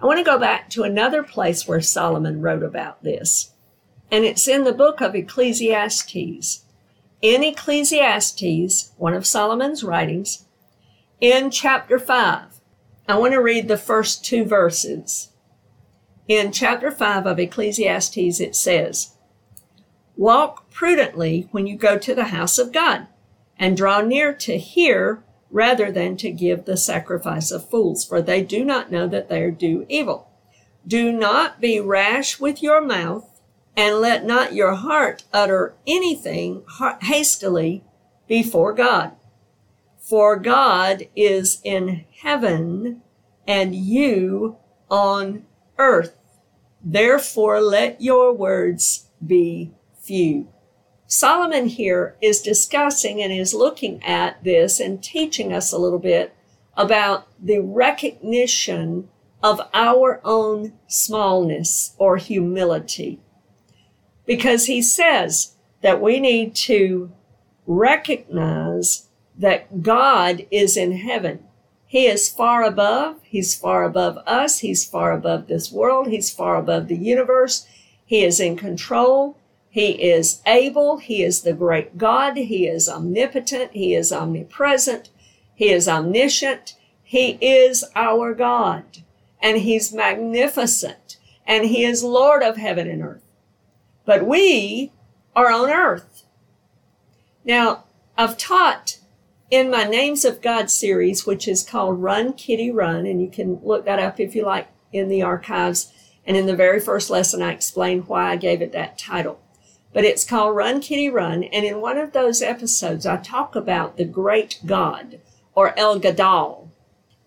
I 0.00 0.04
want 0.04 0.18
to 0.18 0.24
go 0.24 0.38
back 0.38 0.68
to 0.70 0.82
another 0.82 1.22
place 1.22 1.66
where 1.66 1.80
Solomon 1.80 2.42
wrote 2.42 2.62
about 2.62 3.02
this, 3.02 3.52
and 4.10 4.26
it's 4.26 4.46
in 4.46 4.64
the 4.64 4.74
book 4.74 5.00
of 5.00 5.14
Ecclesiastes 5.14 6.64
in 7.20 7.42
Ecclesiastes, 7.42 8.92
one 8.96 9.14
of 9.14 9.26
Solomon's 9.26 9.82
writings, 9.82 10.44
in 11.20 11.50
chapter 11.50 11.98
5. 11.98 12.60
I 13.08 13.18
want 13.18 13.32
to 13.32 13.42
read 13.42 13.66
the 13.66 13.76
first 13.76 14.24
two 14.24 14.44
verses. 14.44 15.30
In 16.28 16.52
chapter 16.52 16.90
5 16.92 17.26
of 17.26 17.40
Ecclesiastes, 17.40 18.38
it 18.38 18.54
says, 18.54 19.14
Walk 20.18 20.68
prudently 20.70 21.46
when 21.52 21.68
you 21.68 21.76
go 21.76 21.96
to 21.96 22.12
the 22.12 22.24
house 22.24 22.58
of 22.58 22.72
God, 22.72 23.06
and 23.56 23.76
draw 23.76 24.00
near 24.00 24.32
to 24.34 24.58
hear 24.58 25.22
rather 25.48 25.92
than 25.92 26.16
to 26.16 26.32
give 26.32 26.64
the 26.64 26.76
sacrifice 26.76 27.52
of 27.52 27.70
fools, 27.70 28.04
for 28.04 28.20
they 28.20 28.42
do 28.42 28.64
not 28.64 28.90
know 28.90 29.06
that 29.06 29.28
they 29.28 29.48
do 29.52 29.86
evil. 29.88 30.28
Do 30.84 31.12
not 31.12 31.60
be 31.60 31.78
rash 31.78 32.40
with 32.40 32.64
your 32.64 32.80
mouth 32.80 33.40
and 33.76 34.00
let 34.00 34.24
not 34.24 34.54
your 34.54 34.74
heart 34.74 35.22
utter 35.32 35.76
anything 35.86 36.64
hastily 37.02 37.84
before 38.26 38.72
God. 38.72 39.12
For 40.00 40.34
God 40.34 41.06
is 41.14 41.60
in 41.62 42.04
heaven 42.22 43.02
and 43.46 43.72
you 43.72 44.56
on 44.90 45.44
earth. 45.78 46.16
Therefore, 46.82 47.60
let 47.60 48.00
your 48.00 48.32
words 48.32 49.06
be 49.24 49.74
few. 50.08 50.48
Solomon 51.06 51.66
here 51.66 52.16
is 52.20 52.40
discussing 52.40 53.22
and 53.22 53.32
is 53.32 53.54
looking 53.54 54.02
at 54.02 54.42
this 54.42 54.80
and 54.80 55.02
teaching 55.02 55.52
us 55.52 55.72
a 55.72 55.78
little 55.78 55.98
bit 55.98 56.34
about 56.76 57.28
the 57.38 57.58
recognition 57.60 59.08
of 59.42 59.60
our 59.72 60.20
own 60.24 60.72
smallness 60.86 61.94
or 61.98 62.16
humility 62.16 63.20
because 64.26 64.66
he 64.66 64.82
says 64.82 65.54
that 65.80 66.02
we 66.02 66.20
need 66.20 66.54
to 66.54 67.10
recognize 67.66 69.08
that 69.38 69.82
God 69.82 70.46
is 70.50 70.76
in 70.76 70.92
heaven. 70.92 71.44
He 71.86 72.06
is 72.06 72.28
far 72.28 72.64
above. 72.64 73.16
He's 73.22 73.54
far 73.54 73.84
above 73.84 74.18
us. 74.26 74.58
He's 74.58 74.84
far 74.84 75.12
above 75.12 75.46
this 75.46 75.72
world. 75.72 76.08
He's 76.08 76.30
far 76.30 76.56
above 76.56 76.88
the 76.88 76.96
universe. 76.96 77.66
He 78.04 78.22
is 78.22 78.40
in 78.40 78.56
control. 78.56 79.37
He 79.70 79.90
is 80.10 80.40
able. 80.46 80.98
He 80.98 81.22
is 81.22 81.42
the 81.42 81.52
great 81.52 81.98
God. 81.98 82.36
He 82.36 82.66
is 82.66 82.88
omnipotent. 82.88 83.72
He 83.72 83.94
is 83.94 84.12
omnipresent. 84.12 85.10
He 85.54 85.70
is 85.70 85.88
omniscient. 85.88 86.74
He 87.02 87.38
is 87.40 87.84
our 87.94 88.34
God 88.34 88.84
and 89.40 89.58
he's 89.58 89.92
magnificent 89.92 91.16
and 91.46 91.64
he 91.64 91.84
is 91.84 92.02
Lord 92.02 92.42
of 92.42 92.56
heaven 92.56 92.88
and 92.88 93.02
earth 93.02 93.22
but 94.08 94.26
we 94.26 94.90
are 95.36 95.52
on 95.52 95.68
earth. 95.68 96.22
Now, 97.44 97.84
I've 98.16 98.38
taught 98.38 99.00
in 99.50 99.70
my 99.70 99.84
Names 99.84 100.24
of 100.24 100.40
God 100.40 100.70
series, 100.70 101.26
which 101.26 101.46
is 101.46 101.62
called 101.62 102.02
Run 102.02 102.32
Kitty 102.32 102.70
Run, 102.70 103.04
and 103.04 103.20
you 103.20 103.28
can 103.28 103.60
look 103.62 103.84
that 103.84 103.98
up 103.98 104.18
if 104.18 104.34
you 104.34 104.46
like 104.46 104.68
in 104.94 105.10
the 105.10 105.20
archives. 105.20 105.92
And 106.26 106.38
in 106.38 106.46
the 106.46 106.56
very 106.56 106.80
first 106.80 107.10
lesson, 107.10 107.42
I 107.42 107.52
explained 107.52 108.08
why 108.08 108.30
I 108.30 108.36
gave 108.36 108.62
it 108.62 108.72
that 108.72 108.96
title. 108.96 109.40
But 109.92 110.04
it's 110.04 110.24
called 110.24 110.54
Run 110.54 110.80
Kitty 110.80 111.08
Run. 111.08 111.44
And 111.44 111.64
in 111.64 111.80
one 111.80 111.96
of 111.96 112.12
those 112.12 112.42
episodes, 112.42 113.06
I 113.06 113.16
talk 113.16 113.56
about 113.56 113.96
the 113.96 114.04
great 114.04 114.60
God 114.64 115.20
or 115.54 115.78
El 115.78 115.98
Gadol. 115.98 116.70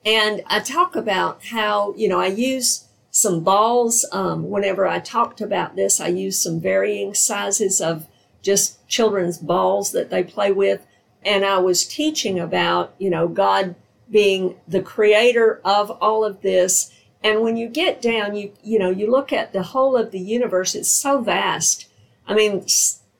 And 0.05 0.41
I 0.47 0.59
talk 0.59 0.95
about 0.95 1.45
how, 1.45 1.93
you 1.95 2.07
know, 2.07 2.19
I 2.19 2.27
use 2.27 2.85
some 3.11 3.43
balls. 3.43 4.05
Um, 4.11 4.49
whenever 4.49 4.87
I 4.87 4.99
talked 4.99 5.41
about 5.41 5.75
this, 5.75 5.99
I 5.99 6.07
used 6.07 6.41
some 6.41 6.59
varying 6.59 7.13
sizes 7.13 7.81
of 7.81 8.07
just 8.41 8.87
children's 8.87 9.37
balls 9.37 9.91
that 9.91 10.09
they 10.09 10.23
play 10.23 10.51
with. 10.51 10.85
And 11.23 11.45
I 11.45 11.59
was 11.59 11.85
teaching 11.85 12.39
about, 12.39 12.95
you 12.97 13.09
know, 13.09 13.27
God 13.27 13.75
being 14.09 14.55
the 14.67 14.81
creator 14.81 15.61
of 15.63 15.91
all 16.01 16.25
of 16.25 16.41
this. 16.41 16.91
And 17.23 17.41
when 17.41 17.57
you 17.57 17.67
get 17.67 18.01
down, 18.01 18.35
you, 18.35 18.53
you 18.63 18.79
know, 18.79 18.89
you 18.89 19.09
look 19.09 19.31
at 19.31 19.53
the 19.53 19.63
whole 19.63 19.95
of 19.95 20.11
the 20.11 20.19
universe, 20.19 20.73
it's 20.73 20.89
so 20.89 21.21
vast. 21.21 21.87
I 22.27 22.33
mean, 22.33 22.61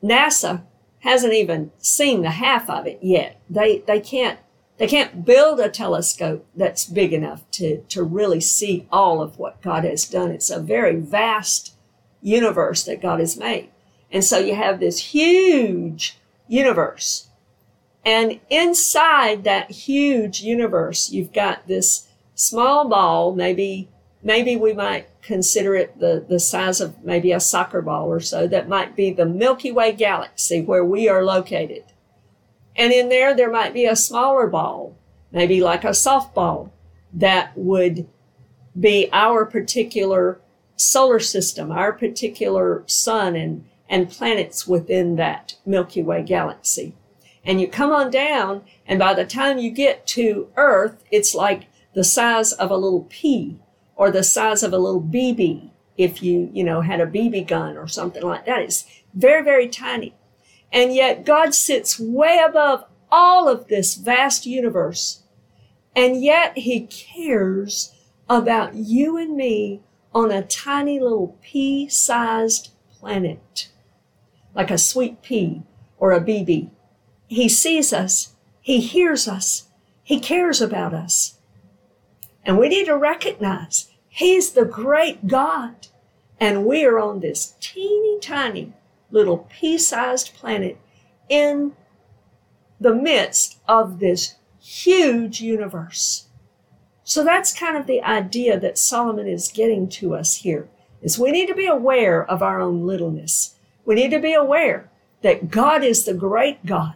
NASA 0.03 0.63
hasn't 0.99 1.33
even 1.33 1.71
seen 1.79 2.21
the 2.21 2.31
half 2.31 2.69
of 2.69 2.85
it 2.87 2.99
yet. 3.01 3.41
They, 3.49 3.79
they 3.79 3.99
can't 3.99 4.39
they 4.81 4.87
can't 4.87 5.23
build 5.23 5.59
a 5.59 5.69
telescope 5.69 6.43
that's 6.55 6.85
big 6.85 7.13
enough 7.13 7.43
to, 7.51 7.81
to 7.89 8.01
really 8.01 8.41
see 8.41 8.87
all 8.91 9.21
of 9.21 9.37
what 9.37 9.61
God 9.61 9.83
has 9.83 10.05
done. 10.05 10.31
It's 10.31 10.49
a 10.49 10.59
very 10.59 10.95
vast 10.95 11.75
universe 12.19 12.83
that 12.85 12.99
God 12.99 13.19
has 13.19 13.37
made. 13.37 13.69
And 14.11 14.23
so 14.23 14.39
you 14.39 14.55
have 14.55 14.79
this 14.79 15.13
huge 15.13 16.17
universe. 16.47 17.27
And 18.03 18.39
inside 18.49 19.43
that 19.43 19.69
huge 19.69 20.41
universe, 20.41 21.11
you've 21.11 21.31
got 21.31 21.67
this 21.67 22.07
small 22.33 22.89
ball, 22.89 23.35
maybe, 23.35 23.87
maybe 24.23 24.55
we 24.55 24.73
might 24.73 25.07
consider 25.21 25.75
it 25.75 25.99
the, 25.99 26.25
the 26.27 26.39
size 26.39 26.81
of 26.81 27.03
maybe 27.03 27.31
a 27.31 27.39
soccer 27.39 27.81
ball 27.81 28.07
or 28.07 28.19
so, 28.19 28.47
that 28.47 28.67
might 28.67 28.95
be 28.95 29.11
the 29.11 29.25
Milky 29.25 29.71
Way 29.71 29.91
galaxy 29.91 30.61
where 30.61 30.85
we 30.85 31.07
are 31.07 31.23
located. 31.23 31.83
And 32.75 32.91
in 32.91 33.09
there, 33.09 33.35
there 33.35 33.51
might 33.51 33.73
be 33.73 33.85
a 33.85 33.95
smaller 33.95 34.47
ball, 34.47 34.95
maybe 35.31 35.61
like 35.61 35.83
a 35.83 35.89
softball, 35.89 36.71
that 37.13 37.51
would 37.57 38.07
be 38.79 39.09
our 39.11 39.45
particular 39.45 40.39
solar 40.75 41.19
system, 41.19 41.71
our 41.71 41.91
particular 41.91 42.83
sun 42.87 43.35
and, 43.35 43.65
and 43.89 44.09
planets 44.09 44.65
within 44.65 45.17
that 45.17 45.55
Milky 45.65 46.01
Way 46.01 46.23
galaxy. 46.23 46.95
And 47.43 47.59
you 47.59 47.67
come 47.67 47.91
on 47.91 48.11
down, 48.11 48.63
and 48.85 48.99
by 48.99 49.13
the 49.13 49.25
time 49.25 49.57
you 49.57 49.71
get 49.71 50.05
to 50.07 50.49
Earth, 50.55 51.03
it's 51.11 51.35
like 51.35 51.67
the 51.93 52.03
size 52.03 52.53
of 52.53 52.71
a 52.71 52.77
little 52.77 53.07
pea 53.09 53.59
or 54.01 54.09
the 54.09 54.23
size 54.23 54.63
of 54.63 54.73
a 54.73 54.79
little 54.79 54.99
BB 54.99 55.69
if 55.95 56.23
you, 56.23 56.49
you 56.51 56.63
know, 56.63 56.81
had 56.81 56.99
a 56.99 57.05
BB 57.05 57.45
gun 57.45 57.77
or 57.77 57.87
something 57.87 58.23
like 58.23 58.47
that. 58.47 58.63
It's 58.63 58.83
very, 59.13 59.43
very 59.43 59.67
tiny. 59.67 60.15
And 60.71 60.91
yet 60.91 61.23
God 61.23 61.53
sits 61.53 61.99
way 61.99 62.43
above 62.43 62.83
all 63.11 63.47
of 63.47 63.67
this 63.67 63.93
vast 63.93 64.47
universe. 64.47 65.21
And 65.95 66.23
yet 66.23 66.57
he 66.57 66.87
cares 66.87 67.93
about 68.27 68.73
you 68.73 69.17
and 69.17 69.37
me 69.37 69.81
on 70.15 70.31
a 70.31 70.41
tiny 70.41 70.99
little 70.99 71.37
pea 71.43 71.87
sized 71.87 72.71
planet, 72.89 73.69
like 74.55 74.71
a 74.71 74.79
sweet 74.79 75.21
pea 75.21 75.61
or 75.99 76.11
a 76.11 76.19
BB. 76.19 76.71
He 77.27 77.47
sees 77.47 77.93
us. 77.93 78.33
He 78.61 78.79
hears 78.79 79.27
us. 79.27 79.69
He 80.01 80.19
cares 80.19 80.59
about 80.59 80.95
us. 80.95 81.37
And 82.43 82.57
we 82.57 82.67
need 82.67 82.85
to 82.85 82.97
recognize 82.97 83.90
He's 84.13 84.51
the 84.51 84.65
great 84.65 85.25
God. 85.27 85.87
And 86.37 86.65
we 86.65 86.83
are 86.83 86.99
on 86.99 87.21
this 87.21 87.55
teeny 87.61 88.19
tiny 88.19 88.73
little 89.09 89.47
pea 89.49 89.77
sized 89.77 90.35
planet 90.35 90.77
in 91.29 91.77
the 92.77 92.93
midst 92.93 93.59
of 93.69 93.99
this 93.99 94.35
huge 94.59 95.39
universe. 95.39 96.27
So 97.05 97.23
that's 97.23 97.57
kind 97.57 97.77
of 97.77 97.87
the 97.87 98.01
idea 98.01 98.59
that 98.59 98.77
Solomon 98.77 99.27
is 99.27 99.47
getting 99.47 99.87
to 99.89 100.13
us 100.13 100.35
here 100.37 100.67
is 101.01 101.17
we 101.17 101.31
need 101.31 101.47
to 101.47 101.55
be 101.55 101.65
aware 101.65 102.29
of 102.29 102.43
our 102.43 102.59
own 102.59 102.85
littleness. 102.85 103.55
We 103.85 103.95
need 103.95 104.11
to 104.11 104.19
be 104.19 104.33
aware 104.33 104.89
that 105.21 105.49
God 105.49 105.85
is 105.85 106.03
the 106.03 106.13
great 106.13 106.65
God 106.65 106.95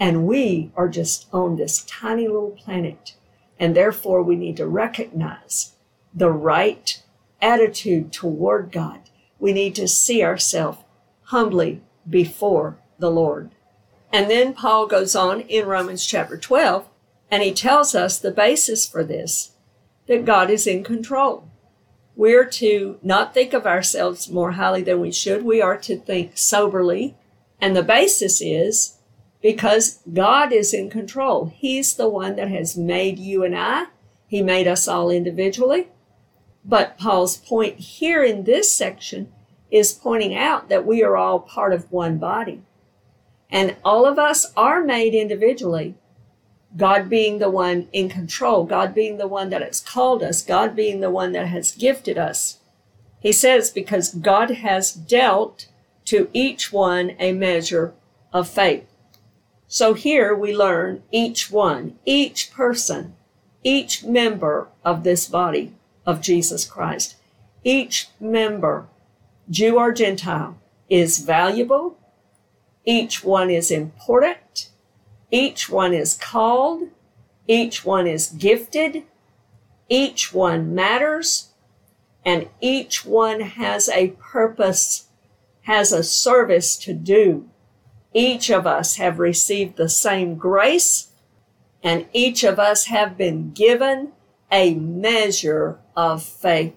and 0.00 0.26
we 0.26 0.72
are 0.74 0.88
just 0.88 1.28
on 1.32 1.54
this 1.54 1.84
tiny 1.84 2.26
little 2.26 2.50
planet. 2.50 3.14
And 3.60 3.76
therefore 3.76 4.22
we 4.22 4.34
need 4.34 4.56
to 4.56 4.66
recognize 4.66 5.74
the 6.14 6.30
right 6.30 7.02
attitude 7.40 8.12
toward 8.12 8.72
God. 8.72 9.00
We 9.38 9.52
need 9.52 9.74
to 9.76 9.88
see 9.88 10.22
ourselves 10.22 10.78
humbly 11.24 11.82
before 12.08 12.78
the 12.98 13.10
Lord. 13.10 13.50
And 14.12 14.30
then 14.30 14.54
Paul 14.54 14.86
goes 14.86 15.14
on 15.14 15.42
in 15.42 15.66
Romans 15.66 16.04
chapter 16.04 16.36
12, 16.36 16.88
and 17.30 17.42
he 17.42 17.52
tells 17.52 17.94
us 17.94 18.18
the 18.18 18.30
basis 18.30 18.88
for 18.88 19.04
this 19.04 19.52
that 20.06 20.24
God 20.24 20.48
is 20.48 20.66
in 20.66 20.82
control. 20.82 21.50
We're 22.16 22.46
to 22.46 22.98
not 23.02 23.34
think 23.34 23.52
of 23.52 23.66
ourselves 23.66 24.30
more 24.30 24.52
highly 24.52 24.82
than 24.82 25.00
we 25.00 25.12
should. 25.12 25.44
We 25.44 25.60
are 25.60 25.76
to 25.76 25.96
think 25.96 26.36
soberly. 26.36 27.14
And 27.60 27.76
the 27.76 27.82
basis 27.82 28.40
is 28.40 28.98
because 29.42 30.00
God 30.12 30.52
is 30.52 30.74
in 30.74 30.90
control. 30.90 31.52
He's 31.54 31.94
the 31.94 32.08
one 32.08 32.36
that 32.36 32.48
has 32.48 32.76
made 32.76 33.18
you 33.18 33.44
and 33.44 33.56
I. 33.56 33.86
He 34.26 34.42
made 34.42 34.66
us 34.66 34.88
all 34.88 35.10
individually. 35.10 35.88
But 36.68 36.98
Paul's 36.98 37.38
point 37.38 37.78
here 37.78 38.22
in 38.22 38.44
this 38.44 38.70
section 38.70 39.32
is 39.70 39.94
pointing 39.94 40.36
out 40.36 40.68
that 40.68 40.84
we 40.84 41.02
are 41.02 41.16
all 41.16 41.40
part 41.40 41.72
of 41.72 41.90
one 41.90 42.18
body. 42.18 42.60
And 43.50 43.76
all 43.82 44.04
of 44.04 44.18
us 44.18 44.52
are 44.54 44.84
made 44.84 45.14
individually. 45.14 45.94
God 46.76 47.08
being 47.08 47.38
the 47.38 47.48
one 47.48 47.88
in 47.94 48.10
control, 48.10 48.64
God 48.64 48.94
being 48.94 49.16
the 49.16 49.26
one 49.26 49.48
that 49.48 49.62
has 49.62 49.80
called 49.80 50.22
us, 50.22 50.42
God 50.42 50.76
being 50.76 51.00
the 51.00 51.10
one 51.10 51.32
that 51.32 51.46
has 51.46 51.72
gifted 51.72 52.18
us. 52.18 52.58
He 53.20 53.32
says, 53.32 53.70
because 53.70 54.14
God 54.14 54.50
has 54.50 54.92
dealt 54.92 55.68
to 56.04 56.28
each 56.34 56.70
one 56.70 57.16
a 57.18 57.32
measure 57.32 57.94
of 58.30 58.46
faith. 58.46 58.86
So 59.66 59.94
here 59.94 60.34
we 60.34 60.54
learn 60.54 61.02
each 61.10 61.50
one, 61.50 61.98
each 62.04 62.52
person, 62.52 63.16
each 63.64 64.04
member 64.04 64.68
of 64.84 65.04
this 65.04 65.26
body 65.26 65.72
of 66.08 66.20
Jesus 66.20 66.64
Christ, 66.64 67.14
each 67.62 68.08
member, 68.18 68.88
Jew 69.48 69.78
or 69.78 69.92
Gentile, 69.92 70.58
is 70.88 71.18
valuable 71.20 71.98
each 72.88 73.22
one 73.22 73.50
is 73.50 73.70
important. 73.70 74.70
Each 75.30 75.68
one 75.68 75.92
is 75.92 76.14
called. 76.14 76.84
Each 77.46 77.84
one 77.84 78.06
is 78.06 78.28
gifted. 78.28 79.02
Each 79.90 80.32
one 80.32 80.74
matters. 80.74 81.50
And 82.24 82.48
each 82.62 83.04
one 83.04 83.40
has 83.40 83.90
a 83.90 84.14
purpose, 84.18 85.08
has 85.64 85.92
a 85.92 86.02
service 86.02 86.78
to 86.78 86.94
do. 86.94 87.50
Each 88.14 88.50
of 88.50 88.66
us 88.66 88.96
have 88.96 89.18
received 89.18 89.76
the 89.76 89.90
same 89.90 90.36
grace 90.36 91.08
and 91.82 92.06
each 92.14 92.42
of 92.42 92.58
us 92.58 92.86
have 92.86 93.18
been 93.18 93.52
given 93.52 94.12
a 94.50 94.74
measure 94.74 95.78
of 95.98 96.22
faith. 96.22 96.76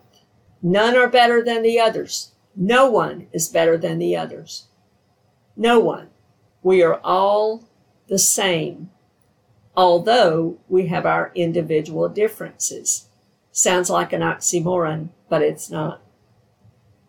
None 0.63 0.97
are 0.97 1.07
better 1.07 1.43
than 1.43 1.61
the 1.61 1.79
others. 1.79 2.31
No 2.55 2.89
one 2.89 3.27
is 3.31 3.49
better 3.49 3.77
than 3.77 3.99
the 3.99 4.17
others. 4.17 4.65
No 5.55 5.79
one. 5.79 6.09
We 6.63 6.81
are 6.81 6.99
all 7.03 7.69
the 8.07 8.17
same, 8.17 8.89
although 9.77 10.57
we 10.67 10.87
have 10.87 11.05
our 11.05 11.31
individual 11.35 12.09
differences. 12.09 13.09
Sounds 13.51 13.91
like 13.91 14.11
an 14.11 14.21
oxymoron, 14.21 15.09
but 15.29 15.43
it's 15.43 15.69
not. 15.69 16.01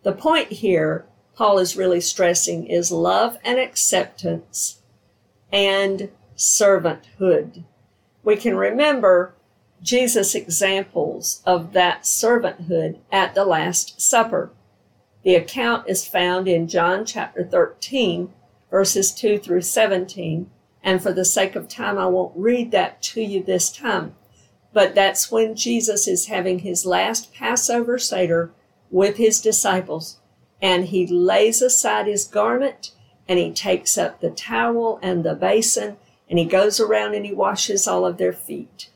The 0.03 0.11
point 0.11 0.51
here 0.51 1.07
Paul 1.35 1.57
is 1.57 1.75
really 1.75 2.01
stressing 2.01 2.67
is 2.67 2.91
love 2.91 3.39
and 3.43 3.57
acceptance 3.57 4.83
and 5.51 6.11
servanthood. 6.37 7.63
We 8.23 8.35
can 8.35 8.55
remember 8.55 9.33
Jesus' 9.83 10.33
examples 10.33 11.41
of 11.45 11.73
that 11.73 12.03
servanthood 12.03 12.99
at 13.11 13.35
the 13.35 13.43
Last 13.43 13.99
Supper. 14.01 14.49
The 15.23 15.35
account 15.35 15.89
is 15.89 16.07
found 16.07 16.47
in 16.47 16.69
John 16.69 17.05
chapter 17.05 17.43
13, 17.43 18.31
verses 18.71 19.13
2 19.13 19.39
through 19.39 19.61
17. 19.61 20.49
And 20.81 21.03
for 21.03 21.11
the 21.11 21.25
sake 21.25 21.57
of 21.57 21.67
time, 21.67 21.97
I 21.97 22.05
won't 22.05 22.31
read 22.35 22.71
that 22.71 23.01
to 23.03 23.21
you 23.21 23.43
this 23.43 23.69
time. 23.71 24.15
But 24.71 24.95
that's 24.95 25.29
when 25.29 25.55
Jesus 25.55 26.07
is 26.07 26.27
having 26.27 26.59
his 26.59 26.85
last 26.85 27.33
Passover 27.33 27.99
Seder 27.99 28.51
with 28.89 29.17
his 29.17 29.41
disciples. 29.41 30.19
And 30.61 30.85
he 30.85 31.05
lays 31.05 31.61
aside 31.61 32.07
his 32.07 32.25
garment 32.25 32.91
and 33.27 33.37
he 33.37 33.51
takes 33.51 33.97
up 33.97 34.21
the 34.21 34.29
towel 34.29 34.97
and 35.01 35.25
the 35.25 35.35
basin 35.35 35.97
and 36.29 36.39
he 36.39 36.45
goes 36.45 36.79
around 36.79 37.15
and 37.15 37.25
he 37.25 37.33
washes 37.33 37.85
all 37.85 38.05
of 38.05 38.17
their 38.17 38.33
feet. 38.33 38.89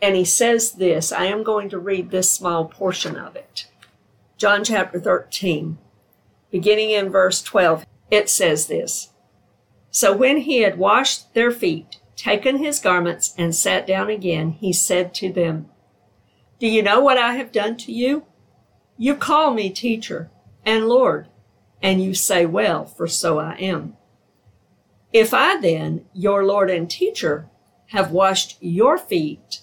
And 0.00 0.14
he 0.14 0.24
says 0.24 0.72
this 0.72 1.12
I 1.12 1.24
am 1.26 1.42
going 1.42 1.68
to 1.70 1.78
read 1.78 2.10
this 2.10 2.30
small 2.30 2.66
portion 2.66 3.16
of 3.16 3.36
it. 3.36 3.66
John 4.36 4.62
chapter 4.62 5.00
13, 5.00 5.78
beginning 6.50 6.90
in 6.90 7.10
verse 7.10 7.42
12, 7.42 7.84
it 8.10 8.30
says 8.30 8.66
this 8.66 9.10
So 9.90 10.16
when 10.16 10.38
he 10.38 10.60
had 10.60 10.78
washed 10.78 11.34
their 11.34 11.50
feet, 11.50 11.98
taken 12.14 12.58
his 12.58 12.78
garments, 12.78 13.34
and 13.36 13.54
sat 13.54 13.86
down 13.86 14.10
again, 14.10 14.52
he 14.52 14.72
said 14.72 15.12
to 15.14 15.32
them, 15.32 15.68
Do 16.60 16.68
you 16.68 16.82
know 16.82 17.00
what 17.00 17.18
I 17.18 17.34
have 17.34 17.52
done 17.52 17.76
to 17.78 17.92
you? 17.92 18.24
You 18.96 19.14
call 19.14 19.52
me 19.52 19.70
teacher 19.70 20.30
and 20.64 20.88
Lord, 20.88 21.28
and 21.82 22.02
you 22.02 22.14
say, 22.14 22.46
Well, 22.46 22.84
for 22.84 23.06
so 23.06 23.38
I 23.38 23.54
am. 23.54 23.96
If 25.12 25.32
I 25.32 25.60
then, 25.60 26.04
your 26.12 26.44
Lord 26.44 26.70
and 26.70 26.90
teacher, 26.90 27.48
have 27.88 28.10
washed 28.10 28.58
your 28.60 28.98
feet, 28.98 29.62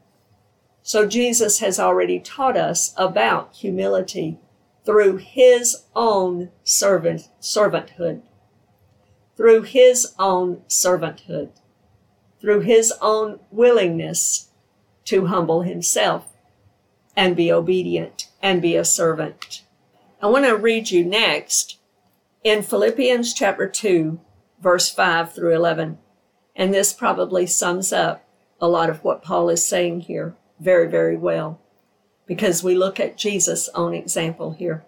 So 0.91 1.07
Jesus 1.07 1.59
has 1.59 1.79
already 1.79 2.19
taught 2.19 2.57
us 2.57 2.93
about 2.97 3.55
humility 3.55 4.39
through 4.85 5.17
his 5.23 5.83
own 5.95 6.51
servant, 6.65 7.29
servanthood, 7.39 8.23
through 9.37 9.61
his 9.61 10.13
own 10.19 10.63
servanthood, 10.67 11.51
through 12.41 12.59
his 12.59 12.91
own 12.99 13.39
willingness 13.51 14.49
to 15.05 15.27
humble 15.27 15.61
himself 15.61 16.33
and 17.15 17.37
be 17.37 17.49
obedient 17.53 18.27
and 18.41 18.61
be 18.61 18.75
a 18.75 18.83
servant. 18.83 19.63
I 20.21 20.27
want 20.27 20.43
to 20.43 20.57
read 20.57 20.91
you 20.91 21.05
next 21.05 21.79
in 22.43 22.63
Philippians 22.63 23.33
chapter 23.33 23.65
2, 23.65 24.19
verse 24.59 24.89
5 24.89 25.33
through 25.33 25.55
11. 25.55 25.99
And 26.53 26.73
this 26.73 26.91
probably 26.91 27.47
sums 27.47 27.93
up 27.93 28.27
a 28.59 28.67
lot 28.67 28.89
of 28.89 29.05
what 29.05 29.23
Paul 29.23 29.47
is 29.47 29.65
saying 29.65 30.01
here 30.01 30.35
very, 30.61 30.87
very 30.87 31.17
well 31.17 31.59
because 32.27 32.63
we 32.63 32.75
look 32.75 32.99
at 32.99 33.17
Jesus' 33.17 33.67
own 33.75 33.93
example 33.93 34.53
here. 34.53 34.85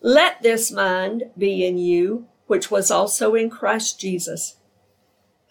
Let 0.00 0.42
this 0.42 0.70
mind 0.70 1.24
be 1.36 1.66
in 1.66 1.78
you, 1.78 2.26
which 2.46 2.70
was 2.70 2.90
also 2.90 3.34
in 3.34 3.50
Christ 3.50 3.98
Jesus, 3.98 4.56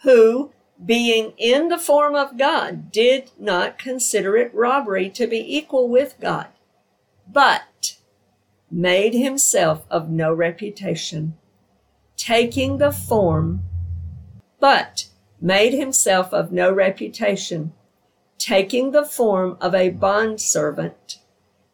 who, 0.04 0.52
being 0.84 1.34
in 1.38 1.68
the 1.68 1.78
form 1.78 2.16
of 2.16 2.38
God, 2.38 2.92
did 2.92 3.32
not 3.38 3.78
consider 3.78 4.38
it 4.38 4.54
robbery 4.54 5.10
to 5.10 5.28
be 5.28 5.58
equal 5.58 5.90
with 5.90 6.16
God, 6.22 6.48
but 7.28 7.98
made 8.72 9.14
himself 9.14 9.86
of 9.90 10.10
no 10.10 10.34
reputation, 10.34 11.36
taking 12.16 12.78
the 12.78 12.92
form, 12.92 13.64
but 14.60 15.08
made 15.42 15.74
himself 15.74 16.34
of 16.34 16.52
no 16.52 16.72
reputation, 16.72 17.74
taking 18.40 18.92
the 18.92 19.06
form 19.06 19.58
of 19.62 19.76
a 19.76 19.90
mm-hmm. 19.90 20.00
bondservant 20.00 21.20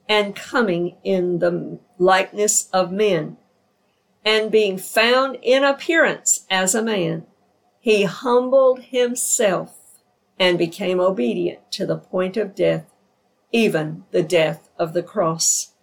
and 0.09 0.35
coming 0.35 0.97
in 1.03 1.39
the 1.39 1.79
likeness 1.97 2.67
of 2.73 2.91
men. 2.91 3.37
And 4.25 4.51
being 4.51 4.77
found 4.77 5.37
in 5.41 5.63
appearance 5.63 6.45
as 6.49 6.73
a 6.73 6.81
man, 6.81 7.27
he 7.79 8.03
humbled 8.03 8.81
himself 8.81 10.01
and 10.39 10.57
became 10.57 10.99
obedient 10.99 11.71
to 11.73 11.85
the 11.85 11.97
point 11.97 12.35
of 12.35 12.55
death, 12.55 12.91
even 13.51 14.03
the 14.11 14.23
death 14.23 14.69
of 14.77 14.93
the 14.93 15.03
cross. 15.03 15.73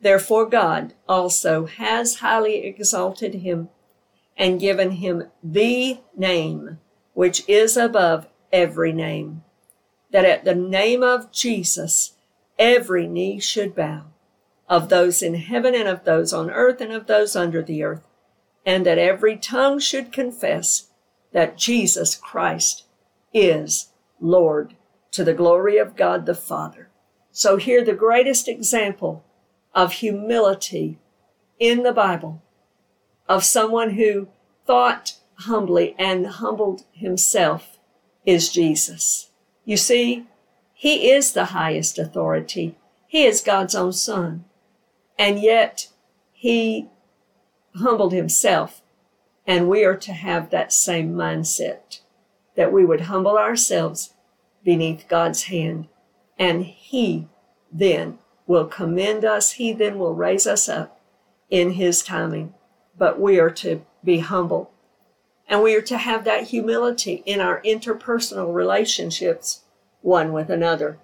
Therefore, 0.00 0.46
God 0.46 0.94
also 1.08 1.66
has 1.66 2.16
highly 2.16 2.64
exalted 2.64 3.34
him 3.34 3.68
and 4.36 4.60
given 4.60 4.92
him 4.92 5.24
the 5.42 5.98
name 6.16 6.78
which 7.12 7.46
is 7.48 7.76
above 7.76 8.28
every 8.52 8.92
name 8.92 9.42
that 10.12 10.24
at 10.24 10.44
the 10.44 10.54
name 10.54 11.02
of 11.02 11.32
Jesus, 11.32 12.14
every 12.58 13.06
knee 13.06 13.40
should 13.40 13.74
bow, 13.74 14.04
of 14.68 14.88
those 14.88 15.22
in 15.22 15.34
heaven 15.34 15.74
and 15.74 15.88
of 15.88 16.04
those 16.04 16.32
on 16.32 16.50
earth 16.50 16.80
and 16.80 16.92
of 16.92 17.06
those 17.06 17.34
under 17.34 17.62
the 17.62 17.82
earth, 17.82 18.06
and 18.66 18.84
that 18.86 18.98
every 18.98 19.36
tongue 19.36 19.78
should 19.78 20.12
confess 20.12 20.90
that 21.32 21.56
Jesus 21.56 22.14
Christ 22.14 22.84
is 23.32 23.88
Lord 24.20 24.74
to 25.12 25.24
the 25.24 25.34
glory 25.34 25.78
of 25.78 25.96
God 25.96 26.26
the 26.26 26.34
Father. 26.34 26.88
So 27.32 27.56
here 27.56 27.84
the 27.84 27.94
greatest 27.94 28.48
example 28.48 29.24
of 29.74 29.94
humility 29.94 30.98
in 31.58 31.82
the 31.82 31.92
Bible 31.92 32.42
of 33.28 33.44
someone 33.44 33.90
who 33.90 34.28
thought 34.66 35.16
humbly 35.34 35.94
and 35.98 36.26
humbled 36.26 36.84
himself 36.92 37.78
is 38.26 38.52
Jesus. 38.52 39.29
You 39.70 39.76
see, 39.76 40.26
he 40.74 41.12
is 41.12 41.32
the 41.32 41.54
highest 41.54 41.96
authority. 41.96 42.74
He 43.06 43.22
is 43.24 43.40
God's 43.40 43.76
own 43.76 43.92
son. 43.92 44.44
And 45.16 45.38
yet 45.38 45.86
he 46.32 46.88
humbled 47.76 48.12
himself. 48.12 48.82
And 49.46 49.68
we 49.68 49.84
are 49.84 49.94
to 49.94 50.12
have 50.12 50.50
that 50.50 50.72
same 50.72 51.14
mindset 51.14 52.00
that 52.56 52.72
we 52.72 52.84
would 52.84 53.02
humble 53.02 53.38
ourselves 53.38 54.12
beneath 54.64 55.06
God's 55.06 55.44
hand. 55.44 55.86
And 56.36 56.64
he 56.64 57.28
then 57.70 58.18
will 58.48 58.66
commend 58.66 59.24
us. 59.24 59.52
He 59.52 59.72
then 59.72 60.00
will 60.00 60.16
raise 60.16 60.48
us 60.48 60.68
up 60.68 61.00
in 61.48 61.74
his 61.74 62.02
timing. 62.02 62.54
But 62.98 63.20
we 63.20 63.38
are 63.38 63.50
to 63.50 63.86
be 64.02 64.18
humble 64.18 64.69
and 65.50 65.62
we 65.62 65.74
are 65.74 65.82
to 65.82 65.98
have 65.98 66.24
that 66.24 66.44
humility 66.44 67.24
in 67.26 67.40
our 67.40 67.60
interpersonal 67.62 68.54
relationships 68.54 69.62
one 70.00 70.32
with 70.32 70.48
another. 70.48 70.98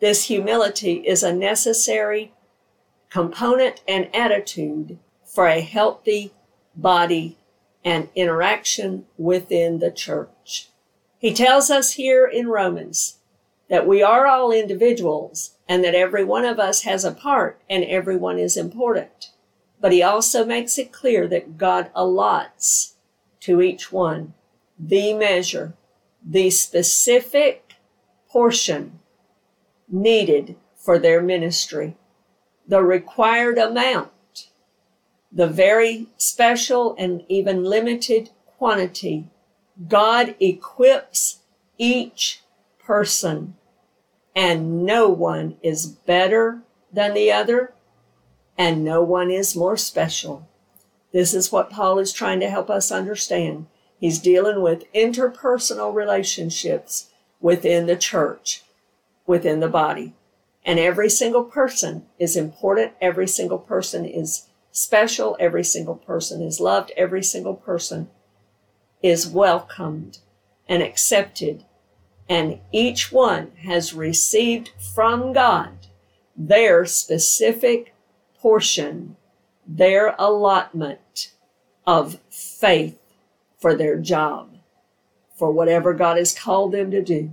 This 0.00 0.26
humility 0.26 0.96
is 1.06 1.22
a 1.22 1.32
necessary 1.32 2.32
component 3.08 3.82
and 3.88 4.14
attitude 4.14 4.98
for 5.24 5.46
a 5.46 5.62
healthy 5.62 6.32
body 6.76 7.38
and 7.82 8.10
interaction 8.14 9.06
within 9.16 9.78
the 9.78 9.90
church. 9.90 10.68
He 11.18 11.32
tells 11.32 11.70
us 11.70 11.92
here 11.92 12.26
in 12.26 12.48
Romans 12.48 13.16
that 13.70 13.86
we 13.86 14.02
are 14.02 14.26
all 14.26 14.52
individuals 14.52 15.56
and 15.66 15.82
that 15.84 15.94
every 15.94 16.24
one 16.24 16.44
of 16.44 16.58
us 16.58 16.82
has 16.82 17.04
a 17.04 17.12
part 17.12 17.58
and 17.68 17.82
everyone 17.84 18.38
is 18.38 18.58
important. 18.58 19.30
But 19.80 19.92
he 19.92 20.02
also 20.02 20.44
makes 20.44 20.76
it 20.76 20.92
clear 20.92 21.26
that 21.28 21.56
God 21.56 21.90
allots 21.94 22.94
to 23.40 23.60
each 23.60 23.90
one 23.92 24.34
the 24.80 25.12
measure, 25.12 25.74
the 26.24 26.48
specific 26.50 27.74
portion 28.28 28.98
needed 29.88 30.56
for 30.74 30.98
their 30.98 31.20
ministry, 31.20 31.96
the 32.66 32.82
required 32.82 33.58
amount, 33.58 34.48
the 35.30 35.46
very 35.46 36.06
special 36.16 36.94
and 36.98 37.22
even 37.28 37.62
limited 37.62 38.30
quantity. 38.56 39.28
God 39.86 40.34
equips 40.40 41.40
each 41.76 42.42
person, 42.78 43.56
and 44.34 44.84
no 44.84 45.08
one 45.08 45.56
is 45.62 45.86
better 45.86 46.62
than 46.92 47.14
the 47.14 47.30
other, 47.30 47.74
and 48.56 48.84
no 48.84 49.02
one 49.02 49.30
is 49.30 49.56
more 49.56 49.76
special. 49.76 50.48
This 51.12 51.34
is 51.34 51.50
what 51.50 51.70
Paul 51.70 51.98
is 51.98 52.12
trying 52.12 52.40
to 52.40 52.50
help 52.50 52.70
us 52.70 52.92
understand. 52.92 53.66
He's 53.98 54.18
dealing 54.18 54.62
with 54.62 54.90
interpersonal 54.92 55.94
relationships 55.94 57.10
within 57.40 57.86
the 57.86 57.96
church, 57.96 58.62
within 59.26 59.60
the 59.60 59.68
body. 59.68 60.14
And 60.64 60.78
every 60.78 61.10
single 61.10 61.44
person 61.44 62.06
is 62.18 62.36
important. 62.36 62.92
Every 63.00 63.26
single 63.26 63.58
person 63.58 64.04
is 64.04 64.46
special. 64.70 65.36
Every 65.40 65.64
single 65.64 65.96
person 65.96 66.42
is 66.42 66.60
loved. 66.60 66.92
Every 66.96 67.22
single 67.22 67.54
person 67.54 68.08
is 69.02 69.26
welcomed 69.26 70.18
and 70.68 70.82
accepted. 70.82 71.64
And 72.28 72.60
each 72.70 73.10
one 73.10 73.52
has 73.62 73.94
received 73.94 74.70
from 74.94 75.32
God 75.32 75.88
their 76.36 76.86
specific 76.86 77.94
portion 78.38 79.16
their 79.70 80.16
allotment 80.18 81.30
of 81.86 82.18
faith 82.28 82.98
for 83.56 83.74
their 83.74 83.96
job, 83.96 84.56
for 85.36 85.52
whatever 85.52 85.94
God 85.94 86.16
has 86.16 86.36
called 86.36 86.72
them 86.72 86.90
to 86.90 87.00
do. 87.00 87.30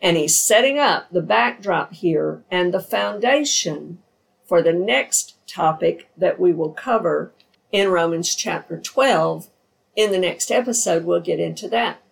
And 0.00 0.16
he's 0.16 0.40
setting 0.40 0.78
up 0.78 1.10
the 1.10 1.20
backdrop 1.20 1.92
here 1.92 2.42
and 2.50 2.72
the 2.72 2.80
foundation 2.80 3.98
for 4.42 4.62
the 4.62 4.72
next 4.72 5.34
topic 5.46 6.08
that 6.16 6.40
we 6.40 6.52
will 6.52 6.72
cover 6.72 7.32
in 7.70 7.90
Romans 7.90 8.34
chapter 8.34 8.80
12. 8.80 9.50
In 9.96 10.12
the 10.12 10.18
next 10.18 10.50
episode, 10.50 11.04
we'll 11.04 11.20
get 11.20 11.40
into 11.40 11.68
that. 11.68 12.02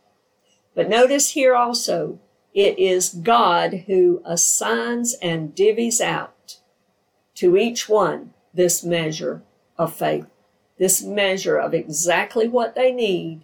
But 0.74 0.90
notice 0.90 1.30
here 1.30 1.56
also, 1.56 2.20
it 2.52 2.78
is 2.78 3.08
God 3.08 3.84
who 3.87 4.20
assigns 4.26 5.14
and 5.22 5.54
divvies 5.54 6.02
out 6.02 6.58
to 7.37 7.56
each 7.56 7.88
one 7.88 8.34
this 8.58 8.82
measure 8.82 9.40
of 9.78 9.94
faith, 9.94 10.26
this 10.78 11.00
measure 11.00 11.56
of 11.56 11.72
exactly 11.72 12.48
what 12.48 12.74
they 12.74 12.90
need 12.90 13.40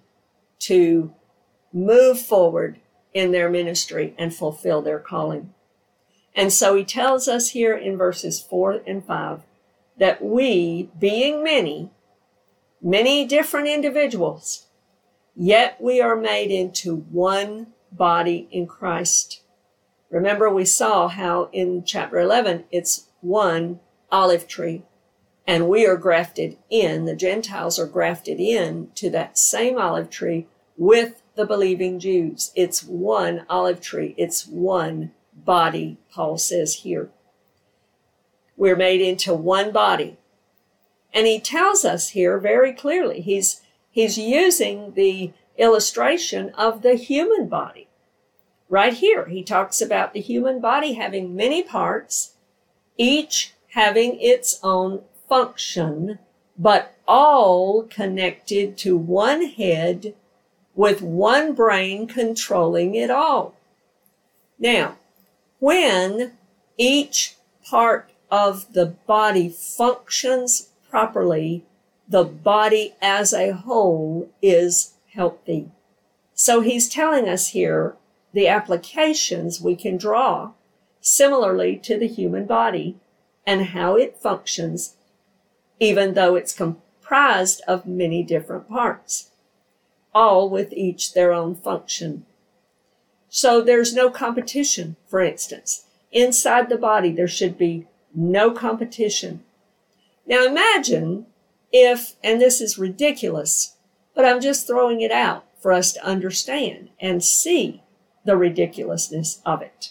to 0.58 1.14
move 1.72 2.18
forward 2.18 2.80
in 3.12 3.30
their 3.30 3.48
ministry 3.48 4.12
and 4.18 4.34
fulfill 4.34 4.82
their 4.82 4.98
calling. 4.98 5.54
And 6.34 6.52
so 6.52 6.74
he 6.74 6.82
tells 6.82 7.28
us 7.28 7.50
here 7.50 7.76
in 7.76 7.96
verses 7.96 8.40
four 8.40 8.80
and 8.88 9.06
five 9.06 9.42
that 9.96 10.20
we, 10.20 10.90
being 10.98 11.44
many, 11.44 11.90
many 12.82 13.24
different 13.24 13.68
individuals, 13.68 14.66
yet 15.36 15.80
we 15.80 16.00
are 16.00 16.16
made 16.16 16.50
into 16.50 16.96
one 16.96 17.68
body 17.92 18.48
in 18.50 18.66
Christ. 18.66 19.42
Remember, 20.10 20.50
we 20.50 20.64
saw 20.64 21.06
how 21.06 21.50
in 21.52 21.84
chapter 21.84 22.18
11 22.18 22.64
it's 22.72 23.06
one 23.20 23.78
olive 24.10 24.48
tree 24.48 24.82
and 25.46 25.68
we 25.68 25.86
are 25.86 25.96
grafted 25.96 26.56
in, 26.70 27.04
the 27.04 27.14
Gentiles 27.14 27.78
are 27.78 27.86
grafted 27.86 28.40
in 28.40 28.90
to 28.94 29.10
that 29.10 29.36
same 29.38 29.78
olive 29.78 30.08
tree 30.08 30.46
with 30.76 31.22
the 31.34 31.44
believing 31.44 31.98
Jews. 31.98 32.50
It's 32.54 32.82
one 32.82 33.44
olive 33.48 33.80
tree. 33.80 34.14
It's 34.16 34.46
one 34.46 35.12
body, 35.34 35.98
Paul 36.10 36.38
says 36.38 36.76
here. 36.76 37.10
We're 38.56 38.76
made 38.76 39.00
into 39.00 39.34
one 39.34 39.72
body. 39.72 40.16
And 41.12 41.26
he 41.26 41.40
tells 41.40 41.84
us 41.84 42.10
here 42.10 42.38
very 42.38 42.72
clearly, 42.72 43.20
he's, 43.20 43.60
he's 43.90 44.16
using 44.16 44.94
the 44.94 45.32
illustration 45.58 46.50
of 46.50 46.82
the 46.82 46.94
human 46.94 47.48
body. 47.48 47.88
right 48.68 48.94
here, 48.94 49.26
he 49.26 49.42
talks 49.42 49.80
about 49.80 50.12
the 50.12 50.20
human 50.20 50.60
body 50.60 50.94
having 50.94 51.36
many 51.36 51.62
parts, 51.62 52.34
each 52.96 53.54
having 53.74 54.18
its 54.20 54.58
own 54.62 55.02
function, 55.34 56.16
but 56.56 56.94
all 57.08 57.82
connected 57.82 58.78
to 58.78 58.96
one 58.96 59.42
head 59.42 60.14
with 60.76 61.02
one 61.02 61.52
brain 61.52 62.06
controlling 62.06 62.94
it 62.94 63.10
all. 63.10 63.52
Now, 64.60 64.96
when 65.58 66.34
each 66.78 67.34
part 67.64 68.10
of 68.30 68.74
the 68.74 68.86
body 68.86 69.48
functions 69.48 70.68
properly, 70.88 71.64
the 72.08 72.22
body 72.22 72.94
as 73.02 73.32
a 73.32 73.50
whole 73.50 74.30
is 74.40 74.94
healthy. 75.14 75.68
So 76.34 76.60
he's 76.60 76.88
telling 76.88 77.28
us 77.28 77.48
here 77.48 77.96
the 78.32 78.46
applications 78.46 79.60
we 79.60 79.74
can 79.74 79.96
draw 79.96 80.52
similarly 81.00 81.76
to 81.78 81.98
the 81.98 82.06
human 82.06 82.46
body 82.46 82.94
and 83.44 83.66
how 83.66 83.96
it 83.96 84.16
functions, 84.16 84.94
even 85.84 86.14
though 86.14 86.34
it's 86.34 86.54
comprised 86.54 87.60
of 87.68 87.86
many 87.86 88.22
different 88.22 88.68
parts, 88.68 89.30
all 90.14 90.48
with 90.48 90.72
each 90.72 91.12
their 91.12 91.32
own 91.32 91.54
function. 91.54 92.24
So 93.28 93.60
there's 93.60 93.94
no 93.94 94.10
competition, 94.10 94.96
for 95.06 95.20
instance. 95.20 95.84
Inside 96.10 96.68
the 96.68 96.78
body, 96.78 97.12
there 97.12 97.28
should 97.28 97.58
be 97.58 97.86
no 98.14 98.50
competition. 98.50 99.42
Now 100.26 100.44
imagine 100.44 101.26
if, 101.72 102.14
and 102.22 102.40
this 102.40 102.60
is 102.60 102.78
ridiculous, 102.78 103.76
but 104.14 104.24
I'm 104.24 104.40
just 104.40 104.66
throwing 104.66 105.00
it 105.00 105.10
out 105.10 105.44
for 105.60 105.72
us 105.72 105.92
to 105.92 106.04
understand 106.04 106.90
and 107.00 107.22
see 107.22 107.82
the 108.24 108.36
ridiculousness 108.36 109.42
of 109.44 109.60
it. 109.60 109.90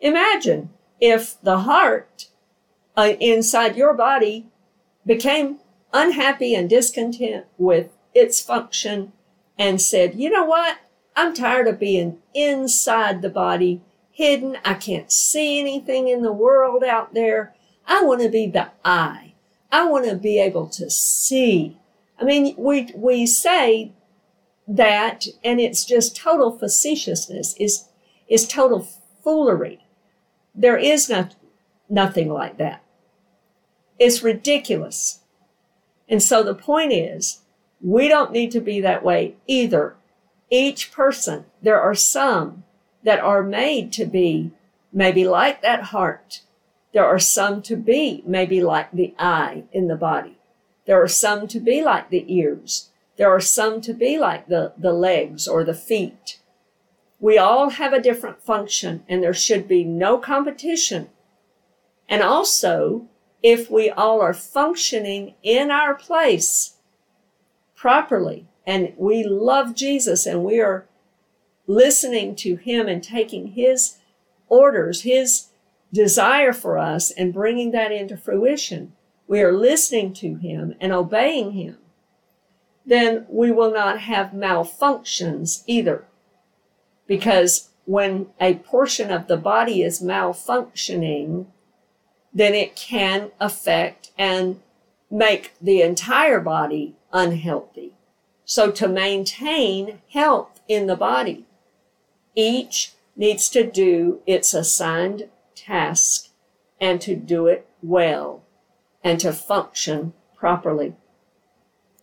Imagine 0.00 0.70
if 1.00 1.40
the 1.42 1.60
heart 1.60 2.28
uh, 2.96 3.14
inside 3.18 3.76
your 3.76 3.94
body 3.94 4.46
became 5.08 5.58
unhappy 5.92 6.54
and 6.54 6.68
discontent 6.68 7.46
with 7.56 7.90
its 8.14 8.40
function 8.40 9.12
and 9.58 9.80
said, 9.80 10.14
you 10.14 10.30
know 10.30 10.44
what? 10.44 10.78
I'm 11.16 11.34
tired 11.34 11.66
of 11.66 11.80
being 11.80 12.18
inside 12.34 13.22
the 13.22 13.30
body, 13.30 13.80
hidden. 14.12 14.58
I 14.64 14.74
can't 14.74 15.10
see 15.10 15.58
anything 15.58 16.06
in 16.08 16.22
the 16.22 16.32
world 16.32 16.84
out 16.84 17.14
there. 17.14 17.54
I 17.86 18.04
want 18.04 18.20
to 18.20 18.28
be 18.28 18.46
the 18.46 18.68
eye. 18.84 19.32
I 19.72 19.86
want 19.86 20.04
to 20.04 20.14
be 20.14 20.38
able 20.38 20.68
to 20.68 20.90
see. 20.90 21.78
I 22.20 22.24
mean, 22.24 22.54
we, 22.58 22.92
we 22.94 23.26
say 23.26 23.92
that, 24.68 25.26
and 25.42 25.58
it's 25.58 25.84
just 25.84 26.16
total 26.16 26.56
facetiousness, 26.56 27.54
is, 27.58 27.88
is 28.28 28.46
total 28.46 28.86
foolery. 29.24 29.80
There 30.54 30.76
is 30.76 31.08
not, 31.08 31.34
nothing 31.88 32.30
like 32.30 32.58
that. 32.58 32.82
It's 33.98 34.22
ridiculous. 34.22 35.20
And 36.08 36.22
so 36.22 36.42
the 36.42 36.54
point 36.54 36.92
is, 36.92 37.40
we 37.80 38.08
don't 38.08 38.32
need 38.32 38.50
to 38.52 38.60
be 38.60 38.80
that 38.80 39.04
way 39.04 39.36
either. 39.46 39.96
Each 40.50 40.90
person, 40.92 41.44
there 41.62 41.80
are 41.80 41.94
some 41.94 42.64
that 43.04 43.20
are 43.20 43.42
made 43.42 43.92
to 43.94 44.06
be 44.06 44.52
maybe 44.92 45.26
like 45.26 45.62
that 45.62 45.84
heart. 45.84 46.42
There 46.92 47.04
are 47.04 47.18
some 47.18 47.62
to 47.62 47.76
be 47.76 48.22
maybe 48.26 48.62
like 48.62 48.90
the 48.92 49.14
eye 49.18 49.64
in 49.72 49.88
the 49.88 49.96
body. 49.96 50.38
There 50.86 51.00
are 51.02 51.08
some 51.08 51.46
to 51.48 51.60
be 51.60 51.82
like 51.82 52.08
the 52.08 52.24
ears. 52.32 52.88
There 53.16 53.30
are 53.30 53.40
some 53.40 53.80
to 53.82 53.92
be 53.92 54.18
like 54.18 54.48
the, 54.48 54.72
the 54.78 54.92
legs 54.92 55.46
or 55.46 55.64
the 55.64 55.74
feet. 55.74 56.38
We 57.20 57.36
all 57.36 57.70
have 57.70 57.92
a 57.92 58.00
different 58.00 58.40
function 58.40 59.04
and 59.08 59.22
there 59.22 59.34
should 59.34 59.68
be 59.68 59.84
no 59.84 60.18
competition. 60.18 61.10
And 62.08 62.22
also, 62.22 63.06
if 63.42 63.70
we 63.70 63.90
all 63.90 64.20
are 64.20 64.34
functioning 64.34 65.34
in 65.42 65.70
our 65.70 65.94
place 65.94 66.76
properly 67.76 68.46
and 68.66 68.92
we 68.96 69.22
love 69.22 69.74
Jesus 69.74 70.26
and 70.26 70.44
we 70.44 70.60
are 70.60 70.86
listening 71.66 72.34
to 72.34 72.56
him 72.56 72.88
and 72.88 73.02
taking 73.02 73.48
his 73.48 73.98
orders, 74.48 75.02
his 75.02 75.48
desire 75.92 76.52
for 76.52 76.78
us 76.78 77.10
and 77.10 77.32
bringing 77.32 77.70
that 77.70 77.92
into 77.92 78.16
fruition, 78.16 78.92
we 79.26 79.40
are 79.40 79.52
listening 79.52 80.12
to 80.14 80.36
him 80.36 80.74
and 80.80 80.92
obeying 80.92 81.52
him, 81.52 81.76
then 82.84 83.26
we 83.28 83.52
will 83.52 83.70
not 83.70 84.00
have 84.00 84.30
malfunctions 84.30 85.62
either. 85.66 86.04
Because 87.06 87.70
when 87.84 88.26
a 88.40 88.54
portion 88.56 89.10
of 89.10 89.28
the 89.28 89.36
body 89.36 89.82
is 89.82 90.02
malfunctioning, 90.02 91.46
then 92.32 92.54
it 92.54 92.76
can 92.76 93.30
affect 93.40 94.10
and 94.18 94.60
make 95.10 95.52
the 95.60 95.82
entire 95.82 96.40
body 96.40 96.94
unhealthy. 97.12 97.94
So 98.44 98.70
to 98.72 98.88
maintain 98.88 100.00
health 100.10 100.60
in 100.68 100.86
the 100.86 100.96
body, 100.96 101.46
each 102.34 102.92
needs 103.16 103.48
to 103.50 103.64
do 103.64 104.20
its 104.26 104.54
assigned 104.54 105.28
task 105.54 106.28
and 106.80 107.00
to 107.00 107.16
do 107.16 107.46
it 107.46 107.66
well 107.82 108.42
and 109.02 109.18
to 109.20 109.32
function 109.32 110.12
properly. 110.36 110.94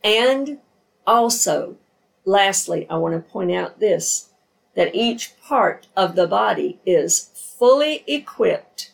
And 0.04 0.60
also, 1.08 1.78
lastly, 2.26 2.86
I 2.90 2.98
want 2.98 3.14
to 3.14 3.32
point 3.32 3.52
out 3.52 3.80
this 3.80 4.30
that 4.76 4.94
each 4.94 5.40
part 5.42 5.88
of 5.96 6.16
the 6.16 6.28
body 6.28 6.80
is 6.86 7.30
fully 7.58 8.04
equipped 8.08 8.92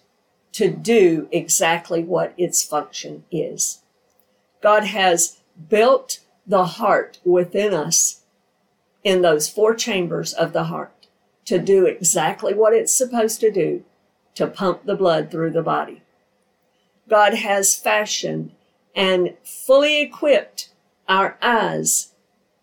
to 0.61 0.69
do 0.69 1.27
exactly 1.31 2.03
what 2.03 2.35
its 2.37 2.61
function 2.61 3.23
is. 3.31 3.79
God 4.61 4.83
has 4.83 5.39
built 5.69 6.19
the 6.45 6.65
heart 6.65 7.17
within 7.25 7.73
us 7.73 8.21
in 9.03 9.23
those 9.23 9.49
four 9.49 9.73
chambers 9.73 10.33
of 10.33 10.53
the 10.53 10.65
heart 10.65 11.07
to 11.45 11.57
do 11.57 11.87
exactly 11.87 12.53
what 12.53 12.73
it's 12.73 12.95
supposed 12.95 13.39
to 13.39 13.49
do 13.49 13.83
to 14.35 14.45
pump 14.45 14.85
the 14.85 14.95
blood 14.95 15.31
through 15.31 15.49
the 15.49 15.63
body. 15.63 16.03
God 17.09 17.33
has 17.33 17.75
fashioned 17.75 18.51
and 18.95 19.33
fully 19.43 19.99
equipped 19.99 20.69
our 21.09 21.39
eyes 21.41 22.11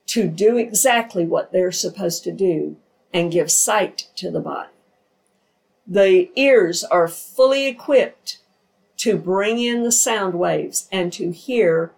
to 0.06 0.28
do 0.28 0.56
exactly 0.56 1.26
what 1.26 1.50
they're 1.50 1.72
supposed 1.72 2.22
to 2.22 2.30
do 2.30 2.76
and 3.12 3.32
give 3.32 3.50
sight 3.50 4.06
to 4.14 4.30
the 4.30 4.38
body. 4.38 4.70
The 5.90 6.30
ears 6.38 6.84
are 6.84 7.08
fully 7.08 7.66
equipped 7.66 8.40
to 8.98 9.16
bring 9.16 9.58
in 9.58 9.84
the 9.84 9.92
sound 9.92 10.34
waves 10.34 10.86
and 10.92 11.10
to 11.14 11.30
hear 11.30 11.92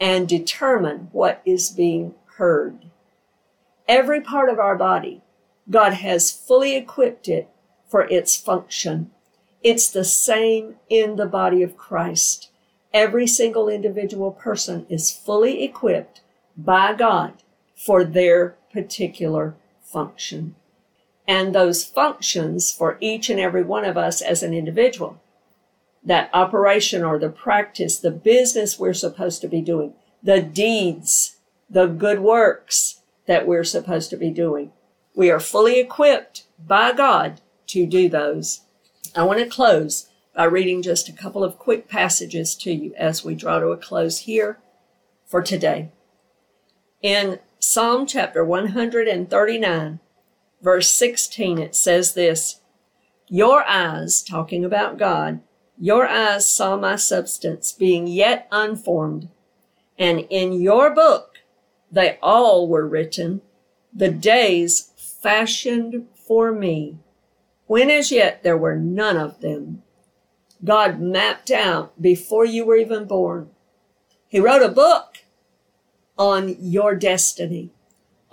and 0.00 0.28
determine 0.28 1.10
what 1.12 1.42
is 1.46 1.70
being 1.70 2.16
heard. 2.38 2.86
Every 3.86 4.20
part 4.20 4.48
of 4.48 4.58
our 4.58 4.74
body, 4.74 5.22
God 5.70 5.94
has 5.94 6.32
fully 6.32 6.74
equipped 6.74 7.28
it 7.28 7.48
for 7.88 8.02
its 8.08 8.34
function. 8.36 9.12
It's 9.62 9.88
the 9.90 10.04
same 10.04 10.76
in 10.88 11.14
the 11.14 11.26
body 11.26 11.62
of 11.62 11.76
Christ. 11.76 12.50
Every 12.92 13.28
single 13.28 13.68
individual 13.68 14.32
person 14.32 14.86
is 14.88 15.12
fully 15.12 15.62
equipped 15.62 16.20
by 16.56 16.94
God 16.94 17.34
for 17.76 18.02
their 18.02 18.56
particular 18.72 19.54
function 19.84 20.56
and 21.26 21.54
those 21.54 21.84
functions 21.84 22.70
for 22.70 22.96
each 23.00 23.28
and 23.28 23.40
every 23.40 23.62
one 23.62 23.84
of 23.84 23.96
us 23.96 24.22
as 24.22 24.42
an 24.42 24.54
individual. 24.54 25.20
That 26.04 26.30
operation 26.32 27.02
or 27.02 27.18
the 27.18 27.28
practice, 27.28 27.98
the 27.98 28.10
business 28.10 28.78
we're 28.78 28.94
supposed 28.94 29.40
to 29.40 29.48
be 29.48 29.60
doing, 29.60 29.94
the 30.22 30.40
deeds, 30.40 31.36
the 31.68 31.86
good 31.86 32.20
works 32.20 33.00
that 33.26 33.46
we're 33.46 33.64
supposed 33.64 34.10
to 34.10 34.16
be 34.16 34.30
doing. 34.30 34.72
We 35.14 35.30
are 35.30 35.40
fully 35.40 35.80
equipped 35.80 36.44
by 36.64 36.92
God 36.92 37.40
to 37.68 37.86
do 37.86 38.08
those. 38.08 38.60
I 39.14 39.24
want 39.24 39.40
to 39.40 39.46
close 39.46 40.08
by 40.34 40.44
reading 40.44 40.82
just 40.82 41.08
a 41.08 41.12
couple 41.12 41.42
of 41.42 41.58
quick 41.58 41.88
passages 41.88 42.54
to 42.56 42.72
you 42.72 42.94
as 42.96 43.24
we 43.24 43.34
draw 43.34 43.58
to 43.58 43.68
a 43.68 43.76
close 43.76 44.20
here 44.20 44.58
for 45.24 45.42
today. 45.42 45.90
In 47.02 47.40
Psalm 47.58 48.06
chapter 48.06 48.44
139, 48.44 50.00
verse 50.62 50.90
16, 50.90 51.58
it 51.58 51.74
says 51.74 52.14
this 52.14 52.60
Your 53.28 53.64
eyes, 53.64 54.22
talking 54.22 54.64
about 54.64 54.98
God, 54.98 55.40
your 55.78 56.06
eyes 56.06 56.46
saw 56.50 56.76
my 56.76 56.96
substance 56.96 57.72
being 57.72 58.06
yet 58.06 58.48
unformed, 58.50 59.28
and 59.98 60.20
in 60.30 60.52
your 60.52 60.94
book 60.94 61.38
they 61.90 62.18
all 62.22 62.68
were 62.68 62.86
written, 62.86 63.42
the 63.92 64.10
days 64.10 64.90
fashioned 64.96 66.06
for 66.14 66.52
me, 66.52 66.98
when 67.66 67.90
as 67.90 68.10
yet 68.10 68.42
there 68.42 68.56
were 68.56 68.76
none 68.76 69.16
of 69.16 69.40
them. 69.40 69.82
God 70.64 71.00
mapped 71.00 71.50
out 71.50 72.00
before 72.00 72.44
you 72.44 72.64
were 72.64 72.76
even 72.76 73.04
born. 73.04 73.50
He 74.28 74.40
wrote 74.40 74.62
a 74.62 74.68
book 74.68 75.18
on 76.18 76.56
your 76.58 76.94
destiny 76.94 77.70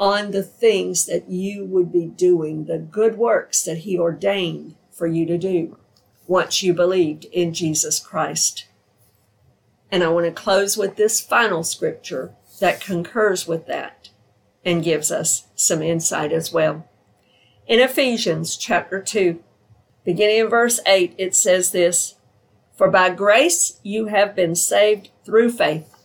on 0.03 0.31
the 0.31 0.43
things 0.43 1.05
that 1.05 1.29
you 1.29 1.63
would 1.63 1.89
be 1.89 2.05
doing, 2.05 2.65
the 2.65 2.77
good 2.77 3.17
works 3.17 3.63
that 3.63 3.77
He 3.77 3.97
ordained 3.97 4.75
for 4.91 5.07
you 5.07 5.25
to 5.25 5.37
do 5.37 5.77
once 6.27 6.61
you 6.61 6.73
believed 6.73 7.23
in 7.31 7.53
Jesus 7.53 7.99
Christ. 7.99 8.65
And 9.89 10.03
I 10.03 10.09
want 10.09 10.25
to 10.25 10.33
close 10.33 10.75
with 10.75 10.97
this 10.97 11.21
final 11.21 11.63
scripture 11.63 12.33
that 12.59 12.81
concurs 12.81 13.47
with 13.47 13.65
that 13.67 14.09
and 14.65 14.83
gives 14.83 15.09
us 15.09 15.47
some 15.55 15.81
insight 15.81 16.33
as 16.33 16.51
well. 16.51 16.85
In 17.65 17.79
Ephesians 17.79 18.57
chapter 18.57 19.01
2, 19.01 19.41
beginning 20.03 20.39
in 20.39 20.49
verse 20.49 20.81
8, 20.85 21.15
it 21.17 21.33
says 21.33 21.71
this 21.71 22.15
For 22.75 22.89
by 22.89 23.09
grace 23.09 23.79
you 23.83 24.07
have 24.07 24.35
been 24.35 24.55
saved 24.55 25.11
through 25.23 25.53
faith, 25.53 25.95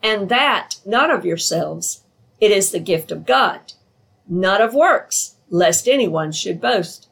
and 0.00 0.28
that 0.28 0.76
not 0.84 1.10
of 1.10 1.24
yourselves, 1.24 2.04
it 2.40 2.50
is 2.50 2.70
the 2.70 2.80
gift 2.80 3.10
of 3.10 3.26
God, 3.26 3.72
not 4.28 4.60
of 4.60 4.74
works, 4.74 5.36
lest 5.48 5.88
anyone 5.88 6.32
should 6.32 6.60
boast. 6.60 7.08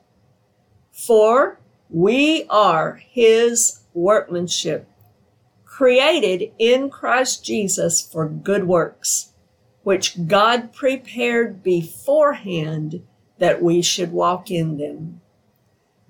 For 0.93 1.59
we 1.91 2.45
are 2.49 3.01
his 3.09 3.81
workmanship, 3.93 4.89
created 5.65 6.53
in 6.59 6.91
Christ 6.91 7.45
Jesus 7.45 8.03
for 8.03 8.29
good 8.29 8.65
works, 8.65 9.33
which 9.83 10.27
God 10.27 10.73
prepared 10.73 11.63
beforehand 11.63 13.03
that 13.39 13.63
we 13.63 13.83
should 13.83 14.13
walk 14.13 14.51
in 14.51 14.79
them. 14.79 15.21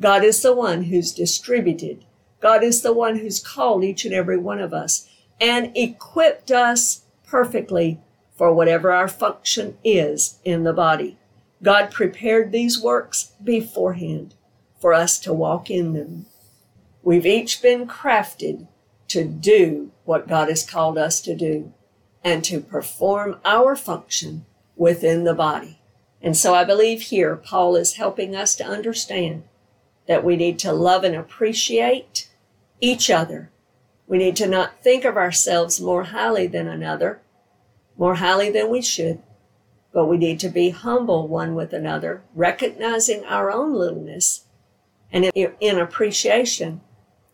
God 0.00 0.24
is 0.24 0.42
the 0.42 0.54
one 0.54 0.84
who's 0.84 1.12
distributed. 1.12 2.04
God 2.40 2.62
is 2.62 2.82
the 2.82 2.92
one 2.92 3.18
who's 3.18 3.40
called 3.40 3.84
each 3.84 4.04
and 4.04 4.12
every 4.12 4.36
one 4.36 4.60
of 4.60 4.74
us 4.74 5.08
and 5.40 5.76
equipped 5.76 6.50
us 6.50 7.04
perfectly 7.26 8.00
for 8.34 8.52
whatever 8.52 8.92
our 8.92 9.08
function 9.08 9.76
is 9.84 10.38
in 10.44 10.64
the 10.64 10.72
body. 10.72 11.16
God 11.62 11.90
prepared 11.90 12.52
these 12.52 12.80
works 12.80 13.32
beforehand 13.42 14.34
for 14.80 14.92
us 14.92 15.18
to 15.20 15.32
walk 15.32 15.70
in 15.70 15.92
them. 15.94 16.26
We've 17.02 17.26
each 17.26 17.62
been 17.62 17.86
crafted 17.86 18.66
to 19.08 19.24
do 19.24 19.92
what 20.04 20.28
God 20.28 20.48
has 20.48 20.68
called 20.68 20.98
us 20.98 21.20
to 21.22 21.34
do 21.34 21.72
and 22.22 22.42
to 22.44 22.60
perform 22.60 23.38
our 23.44 23.76
function 23.76 24.46
within 24.76 25.24
the 25.24 25.34
body. 25.34 25.80
And 26.20 26.36
so 26.36 26.54
I 26.54 26.64
believe 26.64 27.02
here 27.02 27.36
Paul 27.36 27.76
is 27.76 27.94
helping 27.94 28.34
us 28.34 28.56
to 28.56 28.64
understand 28.64 29.44
that 30.06 30.24
we 30.24 30.36
need 30.36 30.58
to 30.60 30.72
love 30.72 31.04
and 31.04 31.14
appreciate 31.14 32.28
each 32.80 33.10
other. 33.10 33.50
We 34.06 34.18
need 34.18 34.36
to 34.36 34.46
not 34.46 34.82
think 34.82 35.04
of 35.04 35.16
ourselves 35.16 35.80
more 35.80 36.04
highly 36.04 36.46
than 36.46 36.66
another, 36.66 37.20
more 37.96 38.16
highly 38.16 38.50
than 38.50 38.70
we 38.70 38.82
should, 38.82 39.22
but 39.92 40.06
we 40.06 40.16
need 40.16 40.40
to 40.40 40.48
be 40.48 40.70
humble 40.70 41.28
one 41.28 41.54
with 41.54 41.72
another, 41.72 42.22
recognizing 42.34 43.24
our 43.24 43.50
own 43.50 43.72
littleness 43.74 44.44
and 45.12 45.26
in 45.34 45.78
appreciation 45.78 46.80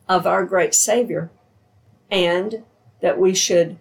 of 0.08 0.26
our 0.26 0.44
great 0.44 0.74
Savior, 0.74 1.30
and 2.10 2.64
that 3.00 3.18
we 3.18 3.34
should 3.34 3.78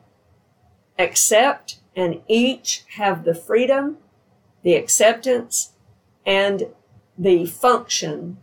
accept 0.98 1.80
and 1.96 2.22
each 2.28 2.84
have 2.96 3.26
the 3.26 3.36
freedom, 3.36 3.98
the 4.64 4.76
acceptance, 4.76 5.74
and 6.26 6.68
the 7.18 7.46
function, 7.46 8.38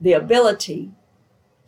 the 0.00 0.12
ability 0.12 0.90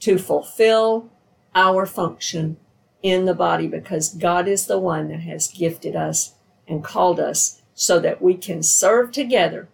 to 0.01 0.19
fulfill 0.19 1.09
our 1.55 1.87
function 1.87 2.59
in 3.05 3.27
the 3.27 3.35
body 3.35 3.69
because 3.69 4.14
God 4.14 4.49
is 4.49 4.67
the 4.67 4.79
one 4.79 5.09
that 5.09 5.21
has 5.21 5.47
gifted 5.47 5.95
us 5.95 6.35
and 6.67 6.83
called 6.83 7.21
us 7.21 7.61
so 7.75 8.01
that 8.01 8.23
we 8.23 8.35
can 8.35 8.62
serve 8.62 9.12
together 9.12 9.69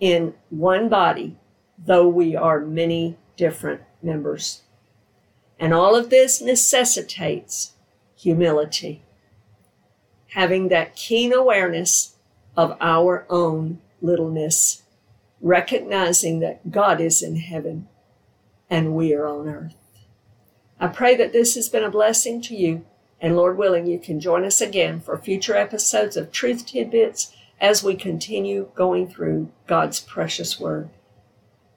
in 0.00 0.34
one 0.48 0.88
body 0.88 1.36
though 1.84 2.08
we 2.08 2.34
are 2.34 2.60
many 2.60 3.18
different 3.36 3.82
members. 4.02 4.62
And 5.58 5.74
all 5.74 5.94
of 5.94 6.10
this 6.10 6.40
necessitates 6.40 7.72
humility, 8.16 9.02
having 10.28 10.68
that 10.68 10.96
keen 10.96 11.32
awareness 11.32 12.16
of 12.56 12.76
our 12.80 13.26
own 13.28 13.80
littleness, 14.00 14.82
recognizing 15.40 16.40
that 16.40 16.70
God 16.70 17.00
is 17.00 17.22
in 17.22 17.36
heaven 17.36 17.88
and 18.70 18.94
we 18.94 19.12
are 19.12 19.26
on 19.26 19.48
earth. 19.48 19.81
I 20.82 20.88
pray 20.88 21.14
that 21.14 21.32
this 21.32 21.54
has 21.54 21.68
been 21.68 21.84
a 21.84 21.90
blessing 21.90 22.42
to 22.42 22.56
you, 22.56 22.84
and 23.20 23.36
Lord 23.36 23.56
willing, 23.56 23.86
you 23.86 24.00
can 24.00 24.18
join 24.18 24.44
us 24.44 24.60
again 24.60 24.98
for 24.98 25.16
future 25.16 25.54
episodes 25.54 26.16
of 26.16 26.32
Truth 26.32 26.66
Tidbits 26.66 27.32
as 27.60 27.84
we 27.84 27.94
continue 27.94 28.68
going 28.74 29.06
through 29.06 29.52
God's 29.68 30.00
precious 30.00 30.58
Word. 30.58 30.90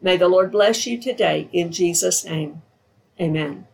May 0.01 0.17
the 0.17 0.27
Lord 0.27 0.51
bless 0.51 0.87
you 0.87 0.99
today 0.99 1.49
in 1.53 1.71
Jesus' 1.71 2.25
name. 2.25 2.63
Amen. 3.21 3.67